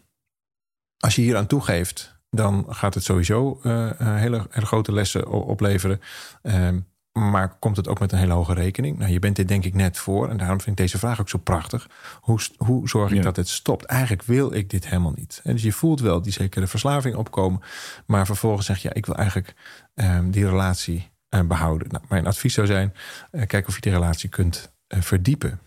als 0.99 1.15
je 1.15 1.23
hier 1.23 1.37
aan 1.37 1.47
toegeeft, 1.47 2.19
dan 2.31 2.67
gaat 2.69 2.95
het 2.95 3.05
sowieso 3.05 3.61
uh, 3.63 3.91
hele, 3.99 4.47
hele 4.51 4.67
grote 4.67 4.93
lessen 4.93 5.29
opleveren. 5.29 6.01
Um, 6.43 6.87
maar 7.13 7.57
komt 7.59 7.77
het 7.77 7.89
ook 7.89 8.01
met 8.01 8.13
een 8.13 8.19
hele 8.19 8.33
hoge 8.33 8.55
rekening? 8.55 8.99
Nou, 8.99 9.13
je 9.13 9.19
bent 9.19 9.37
dit 9.37 9.49
denk 9.49 9.65
ik 9.65 9.75
net 9.75 9.99
voor. 9.99 10.29
En 10.29 10.37
daarom 10.37 10.61
vind 10.61 10.79
ik 10.79 10.85
deze 10.85 10.99
vraag 10.99 11.21
ook 11.21 11.29
zo 11.29 11.39
prachtig. 11.39 11.89
Hoe, 12.21 12.41
hoe 12.57 12.89
zorg 12.89 13.13
ik 13.13 13.23
dat 13.23 13.37
het 13.37 13.49
stopt? 13.49 13.85
Eigenlijk 13.85 14.23
wil 14.23 14.55
ik 14.55 14.71
dit 14.71 14.89
helemaal 14.89 15.15
niet. 15.17 15.41
En 15.45 15.53
dus 15.53 15.63
je 15.63 15.73
voelt 15.73 16.01
wel 16.01 16.23
die 16.23 16.33
zekere 16.33 16.67
verslaving 16.67 17.15
opkomen. 17.15 17.61
Maar 18.07 18.27
vervolgens 18.27 18.67
zeg 18.67 18.79
je, 18.79 18.89
ja, 18.89 18.95
ik 18.95 19.07
wil 19.07 19.15
eigenlijk 19.15 19.55
um, 19.95 20.31
die 20.31 20.49
relatie 20.49 21.11
uh, 21.31 21.41
behouden. 21.41 21.89
Nou, 21.91 22.05
mijn 22.09 22.27
advies 22.27 22.55
zou 22.55 22.67
zijn, 22.67 22.95
uh, 23.33 23.47
kijk 23.47 23.69
of 23.69 23.75
je 23.75 23.81
die 23.81 23.93
relatie 23.93 24.29
kunt 24.29 24.73
uh, 24.89 25.01
verdiepen. 25.01 25.61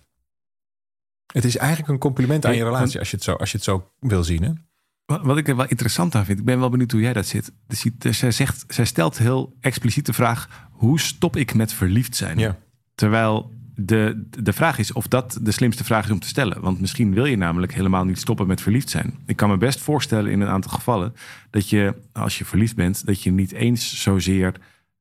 Het 1.33 1.43
is 1.43 1.57
eigenlijk 1.57 1.89
een 1.89 1.97
compliment 1.97 2.45
aan 2.45 2.55
je 2.55 2.63
relatie 2.63 2.99
als 2.99 3.09
je 3.09 3.15
het 3.15 3.25
zo, 3.25 3.33
als 3.33 3.51
je 3.51 3.57
het 3.57 3.65
zo 3.65 3.91
wil 3.99 4.23
zien. 4.23 4.43
Hè? 4.43 4.51
Wat 5.05 5.37
ik 5.37 5.47
er 5.47 5.55
wel 5.55 5.67
interessant 5.67 6.15
aan 6.15 6.25
vind, 6.25 6.39
ik 6.39 6.45
ben 6.45 6.59
wel 6.59 6.69
benieuwd 6.69 6.91
hoe 6.91 7.01
jij 7.01 7.13
dat 7.13 7.25
zit. 7.25 7.51
Dus 7.97 8.17
zij, 8.17 8.31
zegt, 8.31 8.63
zij 8.67 8.85
stelt 8.85 9.17
heel 9.17 9.55
expliciet 9.59 10.05
de 10.05 10.13
vraag: 10.13 10.69
hoe 10.83 10.99
stop 10.99 11.35
ik 11.35 11.53
met 11.53 11.73
verliefd 11.73 12.15
zijn? 12.15 12.37
Ja. 12.37 12.57
Terwijl 12.95 13.51
de, 13.75 14.23
de 14.43 14.53
vraag 14.53 14.77
is 14.77 14.91
of 14.91 15.07
dat 15.07 15.39
de 15.41 15.51
slimste 15.51 15.83
vraag 15.83 16.05
is 16.05 16.11
om 16.11 16.19
te 16.19 16.27
stellen. 16.27 16.61
Want 16.61 16.79
misschien 16.79 17.13
wil 17.13 17.25
je 17.25 17.37
namelijk 17.37 17.73
helemaal 17.73 18.05
niet 18.05 18.19
stoppen 18.19 18.47
met 18.47 18.61
verliefd 18.61 18.89
zijn. 18.89 19.17
Ik 19.25 19.35
kan 19.35 19.49
me 19.49 19.57
best 19.57 19.79
voorstellen 19.79 20.31
in 20.31 20.41
een 20.41 20.47
aantal 20.47 20.71
gevallen 20.71 21.13
dat 21.49 21.69
je, 21.69 21.95
als 22.13 22.37
je 22.37 22.45
verliefd 22.45 22.75
bent, 22.75 23.05
dat 23.05 23.23
je 23.23 23.31
niet 23.31 23.51
eens 23.51 24.01
zozeer 24.01 24.53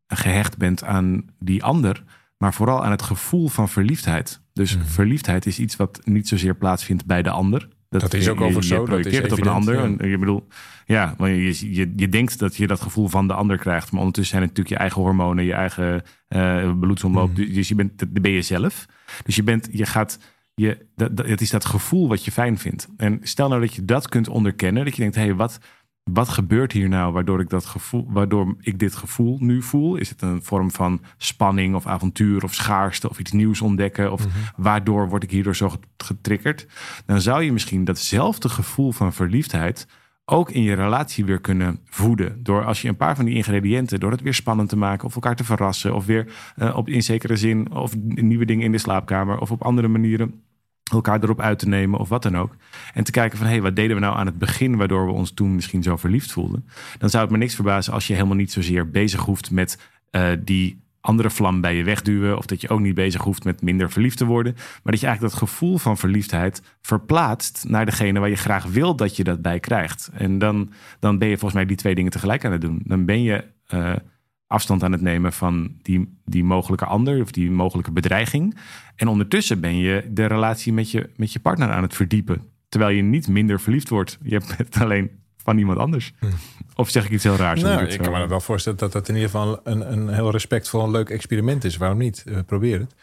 gehecht 0.07 0.57
bent 0.57 0.85
aan 0.85 1.25
die 1.39 1.65
ander, 1.65 2.03
maar 2.39 2.55
vooral 2.55 2.85
aan 2.85 2.91
het 2.91 3.03
gevoel 3.03 3.49
van 3.49 3.69
verliefdheid. 3.69 4.41
Dus 4.53 4.77
mhm. 4.77 4.87
verliefdheid 4.87 5.47
is 5.47 5.59
iets 5.59 5.77
wat 5.77 6.01
niet 6.05 6.29
zozeer 6.29 6.55
plaatsvindt 6.55 7.07
bij 7.07 7.23
de 7.23 7.31
ander. 7.31 7.69
Dat, 8.01 8.15
is 8.15 8.29
ook 8.29 8.41
over 8.41 8.65
zo. 8.65 8.75
Je 8.75 8.83
projecteert 8.83 9.33
op 9.33 9.41
een 9.41 9.49
ander. 9.49 9.75
Ja. 9.75 10.09
Je 10.09 10.19
bedoel, 10.19 10.47
ja, 10.87 11.15
want 11.19 11.31
je, 11.31 11.75
je, 11.75 11.93
je 11.97 12.09
denkt 12.09 12.39
dat 12.39 12.57
je 12.57 12.67
dat 12.67 12.81
gevoel 12.81 13.09
van 13.09 13.27
de 13.27 13.35
ander 13.35 13.59
krijgt. 13.59 13.91
Maar 13.91 14.01
ondertussen 14.01 14.37
zijn 14.37 14.49
het 14.49 14.51
natuurlijk 14.51 14.77
je 14.77 14.89
eigen 14.89 15.03
hormonen, 15.03 15.45
je 15.45 15.53
eigen 15.53 16.03
uh, 16.29 16.79
bloedsomloop. 16.81 17.29
Mm. 17.29 17.53
Dus 17.55 17.69
je 17.69 17.75
bent, 17.75 17.99
dat 17.99 18.13
ben 18.13 18.31
je 18.31 18.43
zelf. 18.43 18.87
Dus 19.25 19.37
je 19.37 19.43
bent, 19.43 19.69
je 19.73 19.87
gaat, 19.87 20.19
je, 20.55 20.87
dat, 20.97 21.17
dat, 21.17 21.27
het 21.27 21.41
is 21.41 21.51
dat 21.51 21.65
gevoel 21.65 22.09
wat 22.09 22.25
je 22.25 22.33
fijn 22.33 22.59
vindt. 22.59 22.89
En 22.97 23.19
stel 23.23 23.49
nou 23.49 23.61
dat 23.61 23.75
je 23.75 23.85
dat 23.85 24.09
kunt 24.09 24.29
onderkennen. 24.29 24.85
Dat 24.85 24.95
je 24.95 25.01
denkt, 25.01 25.17
hé, 25.17 25.23
hey, 25.23 25.35
wat, 25.35 25.59
wat 26.05 26.29
gebeurt 26.29 26.73
hier 26.73 26.89
nou 26.89 27.13
waardoor 27.13 27.41
ik, 27.41 27.49
dat 27.49 27.65
gevoel, 27.65 28.07
waardoor 28.09 28.55
ik 28.61 28.79
dit 28.79 28.95
gevoel 28.95 29.37
nu 29.41 29.63
voel? 29.63 29.97
Is 29.97 30.09
het 30.09 30.23
een 30.23 30.43
vorm 30.43 30.71
van 30.71 31.01
spanning 31.17 31.75
of 31.75 31.87
avontuur 31.87 32.45
of 32.45 32.55
schaarste 32.55 33.09
of 33.09 33.19
iets 33.19 33.33
nieuws 33.33 33.61
ontdekken? 33.61 34.13
Of 34.13 34.27
mhm. 34.27 34.39
waardoor 34.57 35.09
word 35.09 35.23
ik 35.23 35.31
hierdoor 35.31 35.57
zo 35.57 35.73
getriggerd? 35.97 36.67
Dan 37.07 37.21
zou 37.21 37.43
je 37.43 37.53
misschien 37.53 37.85
datzelfde 37.85 38.49
gevoel 38.49 38.93
van 38.93 39.13
verliefdheid 39.13 39.87
ook 40.25 40.51
in 40.51 40.63
je 40.63 40.75
relatie 40.75 41.25
weer 41.25 41.41
kunnen 41.41 41.81
voeden. 41.85 42.43
Door 42.43 42.65
als 42.65 42.83
je 42.83 42.89
een 42.89 42.97
paar 42.97 43.17
van 43.17 43.25
die 43.25 43.35
ingrediënten, 43.35 44.01
door 44.01 44.11
het 44.11 44.23
weer 44.23 44.35
spannend 44.35 44.69
te 44.69 44.77
maken 44.77 45.07
of 45.07 45.15
elkaar 45.15 45.37
te 45.37 45.45
verrassen 45.45 45.95
of 45.95 46.07
weer 46.07 46.33
uh, 46.57 46.77
op 46.77 46.89
in 46.89 47.03
zekere 47.03 47.37
zin 47.37 47.73
of 47.73 47.97
nieuwe 48.05 48.45
dingen 48.45 48.65
in 48.65 48.73
de 48.73 48.79
slaapkamer 48.79 49.39
of 49.39 49.51
op 49.51 49.63
andere 49.63 49.89
manieren 49.89 50.43
elkaar 50.95 51.23
erop 51.23 51.41
uit 51.41 51.59
te 51.59 51.69
nemen 51.69 52.01
of 52.01 52.09
wat 52.09 52.23
dan 52.23 52.37
ook. 52.37 52.57
En 52.95 53.05
te 53.05 53.11
kijken 53.11 53.39
van, 53.39 53.47
hé, 53.47 53.53
hey, 53.53 53.63
wat 53.63 53.77
deden 53.77 53.97
we 53.97 54.03
nou 54.03 54.17
aan 54.17 54.27
het 54.27 54.39
begin... 54.39 54.77
waardoor 54.77 55.07
we 55.07 55.13
ons 55.13 55.31
toen 55.31 55.55
misschien 55.55 55.83
zo 55.83 55.97
verliefd 55.97 56.33
voelden. 56.33 56.67
Dan 56.99 57.11
zou 57.11 57.23
het 57.23 57.33
me 57.33 57.39
niks 57.39 57.55
verbazen 57.55 57.93
als 57.93 58.07
je 58.07 58.15
helemaal 58.15 58.37
niet 58.37 58.53
zozeer 58.53 58.91
bezig 58.91 59.21
hoeft... 59.21 59.51
met 59.51 59.79
uh, 60.11 60.31
die 60.45 60.83
andere 61.01 61.31
vlam 61.31 61.61
bij 61.61 61.77
je 61.77 61.85
wegduwen... 61.85 62.39
of 62.39 62.47
dat 62.47 62.61
je 62.61 62.69
ook 62.69 62.81
niet 62.81 62.95
bezig 62.95 63.23
hoeft 63.23 63.45
met 63.45 63.63
minder 63.63 63.91
verliefd 63.91 64.19
te 64.19 64.25
worden... 64.25 64.53
maar 64.55 64.93
dat 64.93 65.01
je 65.01 65.07
eigenlijk 65.07 65.35
dat 65.35 65.49
gevoel 65.49 65.79
van 65.79 65.99
verliefdheid 65.99 66.63
verplaatst... 66.81 67.65
naar 67.69 67.85
degene 67.85 68.21
waar 68.21 68.29
je 68.29 68.37
graag 68.37 68.65
wil 68.65 68.97
dat 68.97 69.17
je 69.17 69.25
dat 69.25 69.43
bij 69.43 69.61
krijgt. 69.61 70.11
En 70.13 70.39
dan, 70.39 70.73
dan 71.01 71.19
ben 71.19 71.29
je 71.29 71.35
volgens 71.35 71.55
mij 71.55 71.67
die 71.67 71.77
twee 71.77 71.95
dingen 71.95 72.11
tegelijk 72.11 72.45
aan 72.45 72.53
het 72.53 72.61
doen. 72.61 72.81
Dan 72.85 73.05
ben 73.05 73.23
je... 73.23 73.45
Uh, 73.75 73.93
afstand 74.53 74.83
aan 74.83 74.93
het 74.93 75.01
nemen 75.01 75.33
van 75.33 75.75
die, 75.83 76.19
die 76.25 76.45
mogelijke 76.45 76.85
ander 76.85 77.21
of 77.21 77.31
die 77.31 77.51
mogelijke 77.51 77.93
bedreiging. 77.93 78.57
En 78.97 79.09
ondertussen 79.09 79.61
ben 79.61 79.77
je 79.77 80.11
de 80.11 80.27
relatie 80.27 80.73
met 80.73 80.91
je, 80.91 81.11
met 81.17 81.33
je 81.33 81.41
partner 81.41 81.71
aan 81.71 81.83
het 81.83 81.95
verdiepen. 81.95 82.43
Terwijl 82.69 82.97
je 82.97 83.03
niet 83.03 83.29
minder 83.29 83.61
verliefd 83.61 83.89
wordt. 83.89 84.19
Je 84.23 84.35
hebt 84.35 84.57
het 84.57 84.81
alleen 84.81 85.11
van 85.37 85.59
iemand 85.59 85.79
anders. 85.79 86.13
Hm. 86.19 86.27
Of 86.75 86.91
zeg 86.91 87.05
ik 87.05 87.11
iets 87.11 87.25
heel 87.25 87.37
raars? 87.37 87.63
Nou, 87.63 87.85
ik 87.85 87.99
kan 87.99 88.13
me 88.13 88.27
wel 88.27 88.41
voorstellen 88.41 88.79
dat 88.79 88.93
dat 88.93 89.09
in 89.09 89.15
ieder 89.15 89.31
geval 89.31 89.61
een, 89.65 89.93
een 89.93 90.09
heel 90.09 90.31
respectvol 90.31 90.85
en 90.85 90.91
leuk 90.91 91.11
experiment 91.11 91.65
is. 91.65 91.77
Waarom 91.77 91.99
niet? 91.99 92.25
Uh, 92.27 92.39
probeer 92.47 92.79
het. 92.79 92.95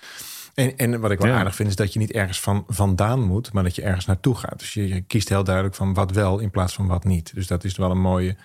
En, 0.53 0.77
en 0.77 0.99
wat 0.99 1.11
ik 1.11 1.19
wel 1.19 1.33
aardig 1.33 1.55
vind 1.55 1.69
is 1.69 1.75
dat 1.75 1.93
je 1.93 1.99
niet 1.99 2.11
ergens 2.11 2.39
van 2.39 2.63
vandaan 2.67 3.23
moet, 3.23 3.53
maar 3.53 3.63
dat 3.63 3.75
je 3.75 3.81
ergens 3.81 4.05
naartoe 4.05 4.35
gaat. 4.35 4.59
Dus 4.59 4.73
je, 4.73 4.87
je, 4.87 5.01
kiest 5.01 5.29
heel 5.29 5.43
duidelijk 5.43 5.75
van 5.75 5.93
wat 5.93 6.11
wel 6.11 6.39
in 6.39 6.49
plaats 6.49 6.73
van 6.73 6.87
wat 6.87 7.03
niet. 7.03 7.31
Dus 7.33 7.47
dat 7.47 7.63
is 7.63 7.77
wel 7.77 7.91
een 7.91 8.01
mooie 8.01 8.35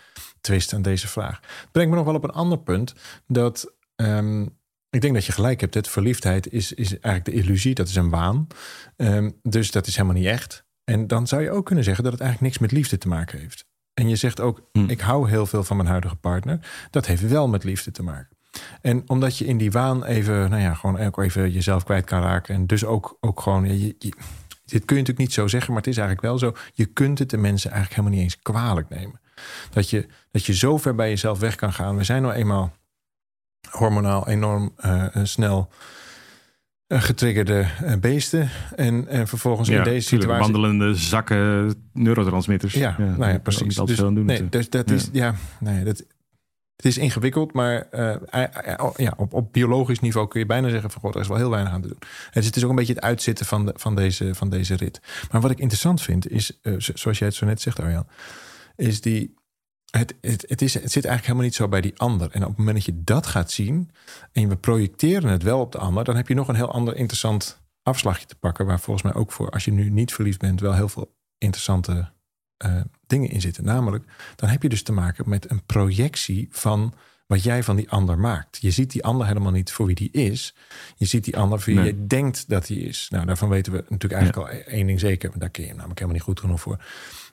twist 0.44 0.72
aan 0.72 0.82
deze 0.82 1.08
vraag. 1.08 1.40
brengt 1.72 1.90
me 1.90 1.96
nog 1.96 2.04
wel 2.04 2.14
op 2.14 2.24
een 2.24 2.30
ander 2.30 2.58
punt. 2.58 2.94
Dat 3.26 3.74
um, 3.96 4.58
ik 4.90 5.00
denk 5.00 5.14
dat 5.14 5.24
je 5.24 5.32
gelijk 5.32 5.60
hebt. 5.60 5.74
Het 5.74 5.88
verliefdheid 5.88 6.52
is, 6.52 6.72
is 6.72 6.88
eigenlijk 6.88 7.24
de 7.24 7.42
illusie. 7.42 7.74
Dat 7.74 7.88
is 7.88 7.96
een 7.96 8.10
waan. 8.10 8.46
Um, 8.96 9.38
dus 9.42 9.70
dat 9.70 9.86
is 9.86 9.96
helemaal 9.96 10.16
niet 10.16 10.26
echt. 10.26 10.64
En 10.84 11.06
dan 11.06 11.26
zou 11.26 11.42
je 11.42 11.50
ook 11.50 11.66
kunnen 11.66 11.84
zeggen 11.84 12.04
dat 12.04 12.12
het 12.12 12.22
eigenlijk 12.22 12.52
niks 12.52 12.62
met 12.62 12.78
liefde 12.78 12.98
te 12.98 13.08
maken 13.08 13.38
heeft. 13.38 13.66
En 13.94 14.08
je 14.08 14.16
zegt 14.16 14.40
ook, 14.40 14.68
hm. 14.72 14.84
ik 14.88 15.00
hou 15.00 15.28
heel 15.28 15.46
veel 15.46 15.64
van 15.64 15.76
mijn 15.76 15.88
huidige 15.88 16.16
partner. 16.16 16.58
Dat 16.90 17.06
heeft 17.06 17.28
wel 17.28 17.48
met 17.48 17.64
liefde 17.64 17.90
te 17.90 18.02
maken. 18.02 18.36
En 18.80 19.02
omdat 19.06 19.38
je 19.38 19.44
in 19.44 19.58
die 19.58 19.70
waan 19.70 20.04
even, 20.04 20.50
nou 20.50 20.62
ja, 20.62 20.74
gewoon 20.74 21.00
ook 21.00 21.22
even 21.22 21.50
jezelf 21.50 21.84
kwijt 21.84 22.04
kan 22.04 22.22
raken. 22.22 22.54
En 22.54 22.66
dus 22.66 22.84
ook, 22.84 23.16
ook 23.20 23.40
gewoon, 23.40 23.78
je, 23.78 23.94
je, 23.98 24.14
dit 24.64 24.84
kun 24.84 24.96
je 24.96 25.02
natuurlijk 25.02 25.18
niet 25.18 25.32
zo 25.32 25.48
zeggen, 25.48 25.72
maar 25.72 25.82
het 25.82 25.90
is 25.90 25.98
eigenlijk 25.98 26.26
wel 26.26 26.38
zo. 26.38 26.54
Je 26.72 26.86
kunt 26.86 27.18
het 27.18 27.30
de 27.30 27.36
mensen 27.36 27.70
eigenlijk 27.70 28.00
helemaal 28.00 28.18
niet 28.18 28.32
eens 28.32 28.42
kwalijk 28.42 28.88
nemen. 28.88 29.20
Dat 29.70 29.90
je, 29.90 30.06
dat 30.30 30.44
je 30.44 30.54
zo 30.54 30.78
ver 30.78 30.94
bij 30.94 31.08
jezelf 31.08 31.38
weg 31.38 31.54
kan 31.54 31.72
gaan. 31.72 31.96
We 31.96 32.04
zijn 32.04 32.22
nou 32.22 32.34
eenmaal 32.34 32.72
hormonaal 33.70 34.28
enorm 34.28 34.74
uh, 34.84 35.06
snel 35.22 35.68
uh, 36.88 37.02
getriggerde 37.02 37.66
beesten. 38.00 38.50
En, 38.76 39.08
en 39.08 39.28
vervolgens 39.28 39.68
ja, 39.68 39.78
in 39.78 39.84
deze 39.84 40.08
situatie... 40.08 40.40
wandelende 40.40 40.94
zakken 40.94 41.74
neurotransmitters. 41.92 42.74
Ja, 42.74 42.94
ja 42.98 43.04
nou 43.16 43.32
ja 43.32 43.38
precies. 43.38 43.76
Dus, 43.76 43.96
doen, 43.96 44.24
nee, 44.24 44.48
dus 44.48 44.70
dat 44.70 44.90
is, 44.90 45.08
ja, 45.12 45.34
nee, 45.60 45.84
dat, 45.84 46.04
het 46.76 46.86
is 46.86 46.98
ingewikkeld, 46.98 47.52
maar 47.52 47.86
uh, 47.92 48.14
ja, 48.96 49.14
op, 49.16 49.32
op 49.32 49.52
biologisch 49.52 50.00
niveau 50.00 50.28
kun 50.28 50.40
je 50.40 50.46
bijna 50.46 50.68
zeggen 50.68 50.90
van 50.90 51.00
god, 51.00 51.14
er 51.14 51.20
is 51.20 51.28
wel 51.28 51.36
heel 51.36 51.50
weinig 51.50 51.72
aan 51.72 51.82
te 51.82 51.88
doen. 51.88 51.98
Dus 52.32 52.46
het 52.46 52.56
is 52.56 52.64
ook 52.64 52.70
een 52.70 52.76
beetje 52.76 52.94
het 52.94 53.02
uitzitten 53.02 53.46
van, 53.46 53.66
de, 53.66 53.72
van, 53.76 53.94
deze, 53.94 54.34
van 54.34 54.50
deze 54.50 54.74
rit. 54.74 55.00
Maar 55.30 55.40
wat 55.40 55.50
ik 55.50 55.58
interessant 55.58 56.02
vind 56.02 56.30
is, 56.30 56.60
zoals 56.78 57.18
jij 57.18 57.28
het 57.28 57.36
zo 57.36 57.46
net 57.46 57.60
zegt 57.60 57.80
Arjan, 57.80 58.06
is 58.76 59.00
die. 59.00 59.34
Het, 59.90 60.14
het, 60.20 60.44
het, 60.48 60.62
is, 60.62 60.74
het 60.74 60.92
zit 60.92 61.04
eigenlijk 61.04 61.22
helemaal 61.22 61.44
niet 61.44 61.54
zo 61.54 61.68
bij 61.68 61.80
die 61.80 61.98
ander. 61.98 62.30
En 62.30 62.42
op 62.42 62.48
het 62.48 62.56
moment 62.56 62.76
dat 62.76 62.84
je 62.84 63.02
dat 63.04 63.26
gaat 63.26 63.50
zien 63.50 63.90
en 64.32 64.48
we 64.48 64.56
projecteren 64.56 65.30
het 65.30 65.42
wel 65.42 65.60
op 65.60 65.72
de 65.72 65.78
ander, 65.78 66.04
dan 66.04 66.16
heb 66.16 66.28
je 66.28 66.34
nog 66.34 66.48
een 66.48 66.54
heel 66.54 66.72
ander 66.72 66.96
interessant 66.96 67.62
afslagje 67.82 68.26
te 68.26 68.36
pakken. 68.36 68.66
Waar 68.66 68.80
volgens 68.80 69.04
mij 69.04 69.14
ook 69.14 69.32
voor, 69.32 69.50
als 69.50 69.64
je 69.64 69.72
nu 69.72 69.90
niet 69.90 70.14
verliefd 70.14 70.38
bent, 70.38 70.60
wel 70.60 70.74
heel 70.74 70.88
veel 70.88 71.16
interessante 71.38 72.12
uh, 72.64 72.80
dingen 73.06 73.30
in 73.30 73.40
zitten. 73.40 73.64
Namelijk, 73.64 74.04
dan 74.36 74.48
heb 74.48 74.62
je 74.62 74.68
dus 74.68 74.82
te 74.82 74.92
maken 74.92 75.28
met 75.28 75.50
een 75.50 75.64
projectie 75.64 76.48
van 76.50 76.94
wat 77.26 77.42
jij 77.42 77.62
van 77.62 77.76
die 77.76 77.90
ander 77.90 78.18
maakt. 78.18 78.58
Je 78.60 78.70
ziet 78.70 78.90
die 78.90 79.04
ander 79.04 79.26
helemaal 79.26 79.52
niet 79.52 79.72
voor 79.72 79.86
wie 79.86 79.94
die 79.94 80.10
is. 80.10 80.54
Je 80.96 81.04
ziet 81.04 81.24
die 81.24 81.36
ander 81.36 81.60
voor 81.60 81.74
wie 81.74 81.82
je 81.82 82.06
denkt 82.06 82.48
dat 82.48 82.68
hij 82.68 82.76
is. 82.76 83.06
Nou, 83.10 83.26
daarvan 83.26 83.48
weten 83.48 83.72
we 83.72 83.84
natuurlijk 83.88 84.22
eigenlijk 84.22 84.52
al 84.52 84.58
één 84.58 84.86
ding 84.86 85.00
zeker. 85.00 85.28
Want 85.28 85.40
daar 85.40 85.50
ken 85.50 85.64
je 85.64 85.74
namelijk 85.74 85.98
helemaal 85.98 86.16
niet 86.16 86.26
goed 86.26 86.40
genoeg 86.40 86.60
voor. 86.60 86.84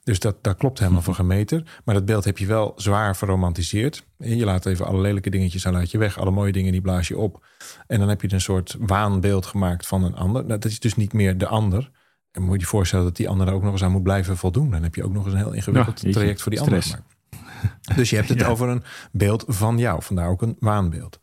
Dus 0.03 0.19
dat, 0.19 0.43
dat 0.43 0.57
klopt 0.57 0.79
helemaal 0.79 1.01
voor 1.01 1.15
gemeter. 1.15 1.81
Maar 1.83 1.95
dat 1.95 2.05
beeld 2.05 2.23
heb 2.23 2.37
je 2.37 2.45
wel 2.45 2.73
zwaar 2.75 3.15
verromantiseerd. 3.15 4.03
Je 4.17 4.45
laat 4.45 4.65
even 4.65 4.85
alle 4.85 5.01
lelijke 5.01 5.29
dingetjes 5.29 5.67
aan 5.67 5.75
uit 5.75 5.91
je 5.91 5.97
weg. 5.97 6.19
Alle 6.19 6.31
mooie 6.31 6.51
dingen 6.51 6.71
die 6.71 6.81
blaas 6.81 7.07
je 7.07 7.17
op. 7.17 7.45
En 7.87 7.99
dan 7.99 8.09
heb 8.09 8.21
je 8.21 8.33
een 8.33 8.41
soort 8.41 8.75
waanbeeld 8.79 9.45
gemaakt 9.45 9.87
van 9.87 10.03
een 10.03 10.15
ander. 10.15 10.45
Nou, 10.45 10.59
dat 10.59 10.71
is 10.71 10.79
dus 10.79 10.95
niet 10.95 11.13
meer 11.13 11.37
de 11.37 11.47
ander. 11.47 11.91
En 12.31 12.41
moet 12.41 12.53
je 12.53 12.59
je 12.59 12.65
voorstellen 12.65 13.05
dat 13.05 13.15
die 13.15 13.29
ander 13.29 13.47
er 13.47 13.53
ook 13.53 13.63
nog 13.63 13.71
eens 13.71 13.83
aan 13.83 13.91
moet 13.91 14.03
blijven 14.03 14.37
voldoen. 14.37 14.71
Dan 14.71 14.83
heb 14.83 14.95
je 14.95 15.03
ook 15.03 15.13
nog 15.13 15.25
eens 15.25 15.33
een 15.33 15.39
heel 15.39 15.53
ingewikkeld 15.53 16.11
traject 16.11 16.41
voor 16.41 16.51
die 16.51 16.61
ander 16.61 16.81
gemaakt. 16.81 17.10
Dus 17.95 18.09
je 18.09 18.15
hebt 18.15 18.29
het 18.29 18.43
over 18.43 18.69
een 18.69 18.83
beeld 19.11 19.43
van 19.47 19.77
jou. 19.77 20.03
Vandaar 20.03 20.29
ook 20.29 20.41
een 20.41 20.55
waanbeeld. 20.59 21.19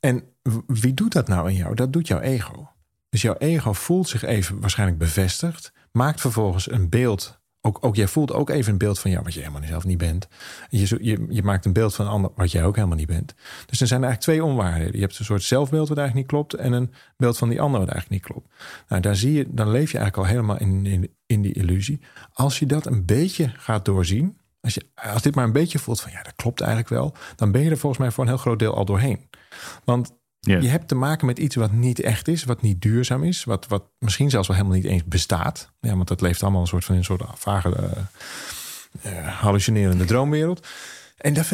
En 0.00 0.22
wie 0.66 0.94
doet 0.94 1.12
dat 1.12 1.28
nou 1.28 1.48
in 1.48 1.56
jou? 1.56 1.74
Dat 1.74 1.92
doet 1.92 2.06
jouw 2.06 2.20
ego. 2.20 2.70
Dus 3.08 3.22
jouw 3.22 3.36
ego 3.36 3.72
voelt 3.72 4.08
zich 4.08 4.22
even 4.22 4.60
waarschijnlijk 4.60 4.98
bevestigd. 4.98 5.72
Maakt 5.92 6.20
vervolgens 6.20 6.70
een 6.70 6.88
beeld 6.88 7.40
ook, 7.62 7.78
ook 7.80 7.96
jij 7.96 8.06
voelt 8.06 8.32
ook 8.32 8.50
even 8.50 8.72
een 8.72 8.78
beeld 8.78 8.98
van 8.98 9.10
jou 9.10 9.22
wat 9.24 9.34
je 9.34 9.40
helemaal 9.40 9.62
zelf 9.64 9.84
niet 9.84 9.98
bent. 9.98 10.28
Je, 10.68 10.98
je, 11.00 11.26
je 11.28 11.42
maakt 11.42 11.64
een 11.64 11.72
beeld 11.72 11.94
van 11.94 12.06
een 12.06 12.12
ander 12.12 12.30
wat 12.34 12.52
jij 12.52 12.64
ook 12.64 12.74
helemaal 12.76 12.96
niet 12.96 13.06
bent. 13.06 13.34
Dus 13.66 13.80
er 13.80 13.86
zijn 13.86 14.04
eigenlijk 14.04 14.20
twee 14.20 14.44
onwaarheden. 14.44 14.94
Je 14.94 15.00
hebt 15.00 15.18
een 15.18 15.24
soort 15.24 15.42
zelfbeeld 15.42 15.88
wat 15.88 15.98
eigenlijk 15.98 16.28
niet 16.28 16.40
klopt 16.40 16.54
en 16.54 16.72
een 16.72 16.92
beeld 17.16 17.38
van 17.38 17.48
die 17.48 17.60
ander 17.60 17.80
wat 17.80 17.88
eigenlijk 17.88 18.22
niet 18.22 18.32
klopt. 18.32 18.54
Nou, 18.88 19.02
daar 19.02 19.16
zie 19.16 19.32
je, 19.32 19.46
dan 19.48 19.70
leef 19.70 19.92
je 19.92 19.98
eigenlijk 19.98 20.16
al 20.16 20.34
helemaal 20.34 20.58
in, 20.58 20.86
in, 20.86 21.14
in 21.26 21.42
die 21.42 21.52
illusie. 21.52 22.00
Als 22.32 22.58
je 22.58 22.66
dat 22.66 22.86
een 22.86 23.04
beetje 23.04 23.52
gaat 23.56 23.84
doorzien, 23.84 24.39
als, 24.60 24.74
je, 24.74 24.86
als 24.94 25.22
dit 25.22 25.34
maar 25.34 25.44
een 25.44 25.52
beetje 25.52 25.78
voelt 25.78 26.00
van 26.00 26.12
ja, 26.12 26.22
dat 26.22 26.32
klopt 26.36 26.60
eigenlijk 26.60 26.90
wel, 26.90 27.14
dan 27.36 27.52
ben 27.52 27.62
je 27.62 27.70
er 27.70 27.78
volgens 27.78 28.00
mij 28.00 28.10
voor 28.10 28.24
een 28.24 28.30
heel 28.30 28.38
groot 28.38 28.58
deel 28.58 28.74
al 28.74 28.84
doorheen. 28.84 29.28
Want 29.84 30.18
Ja. 30.42 30.58
Je 30.58 30.68
hebt 30.68 30.88
te 30.88 30.94
maken 30.94 31.26
met 31.26 31.38
iets 31.38 31.54
wat 31.54 31.72
niet 31.72 32.00
echt 32.00 32.28
is, 32.28 32.44
wat 32.44 32.62
niet 32.62 32.82
duurzaam 32.82 33.24
is, 33.24 33.44
wat, 33.44 33.66
wat 33.66 33.84
misschien 33.98 34.30
zelfs 34.30 34.48
wel 34.48 34.56
helemaal 34.56 34.78
niet 34.78 34.86
eens 34.86 35.04
bestaat. 35.04 35.72
Ja, 35.80 35.96
want 35.96 36.08
dat 36.08 36.20
leeft 36.20 36.42
allemaal 36.42 36.60
een 36.60 36.66
soort 36.66 36.84
van 36.84 36.96
een 36.96 37.04
soort 37.04 37.22
vage, 37.34 37.76
eh, 37.76 39.18
eh, 39.18 39.28
hallucinerende 39.28 40.04
droomwereld. 40.04 40.66
En 41.16 41.34
dat 41.34 41.46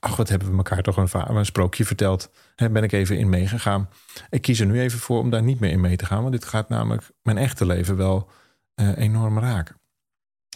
Ach, 0.00 0.16
wat 0.16 0.28
hebben 0.28 0.50
we 0.50 0.56
elkaar 0.56 0.82
toch 0.82 0.96
een, 0.96 1.36
een 1.36 1.44
sprookje 1.44 1.84
verteld. 1.84 2.30
Daar 2.56 2.70
ben 2.70 2.82
ik 2.82 2.92
even 2.92 3.18
in 3.18 3.28
meegegaan. 3.28 3.88
Ik 4.30 4.42
kies 4.42 4.60
er 4.60 4.66
nu 4.66 4.80
even 4.80 4.98
voor 4.98 5.18
om 5.18 5.30
daar 5.30 5.42
niet 5.42 5.60
meer 5.60 5.70
in 5.70 5.80
mee 5.80 5.96
te 5.96 6.06
gaan, 6.06 6.20
want 6.20 6.32
dit 6.32 6.44
gaat 6.44 6.68
namelijk 6.68 7.10
mijn 7.22 7.38
echte 7.38 7.66
leven 7.66 7.96
wel 7.96 8.30
eh, 8.74 8.96
enorm 8.96 9.38
raken. 9.38 9.78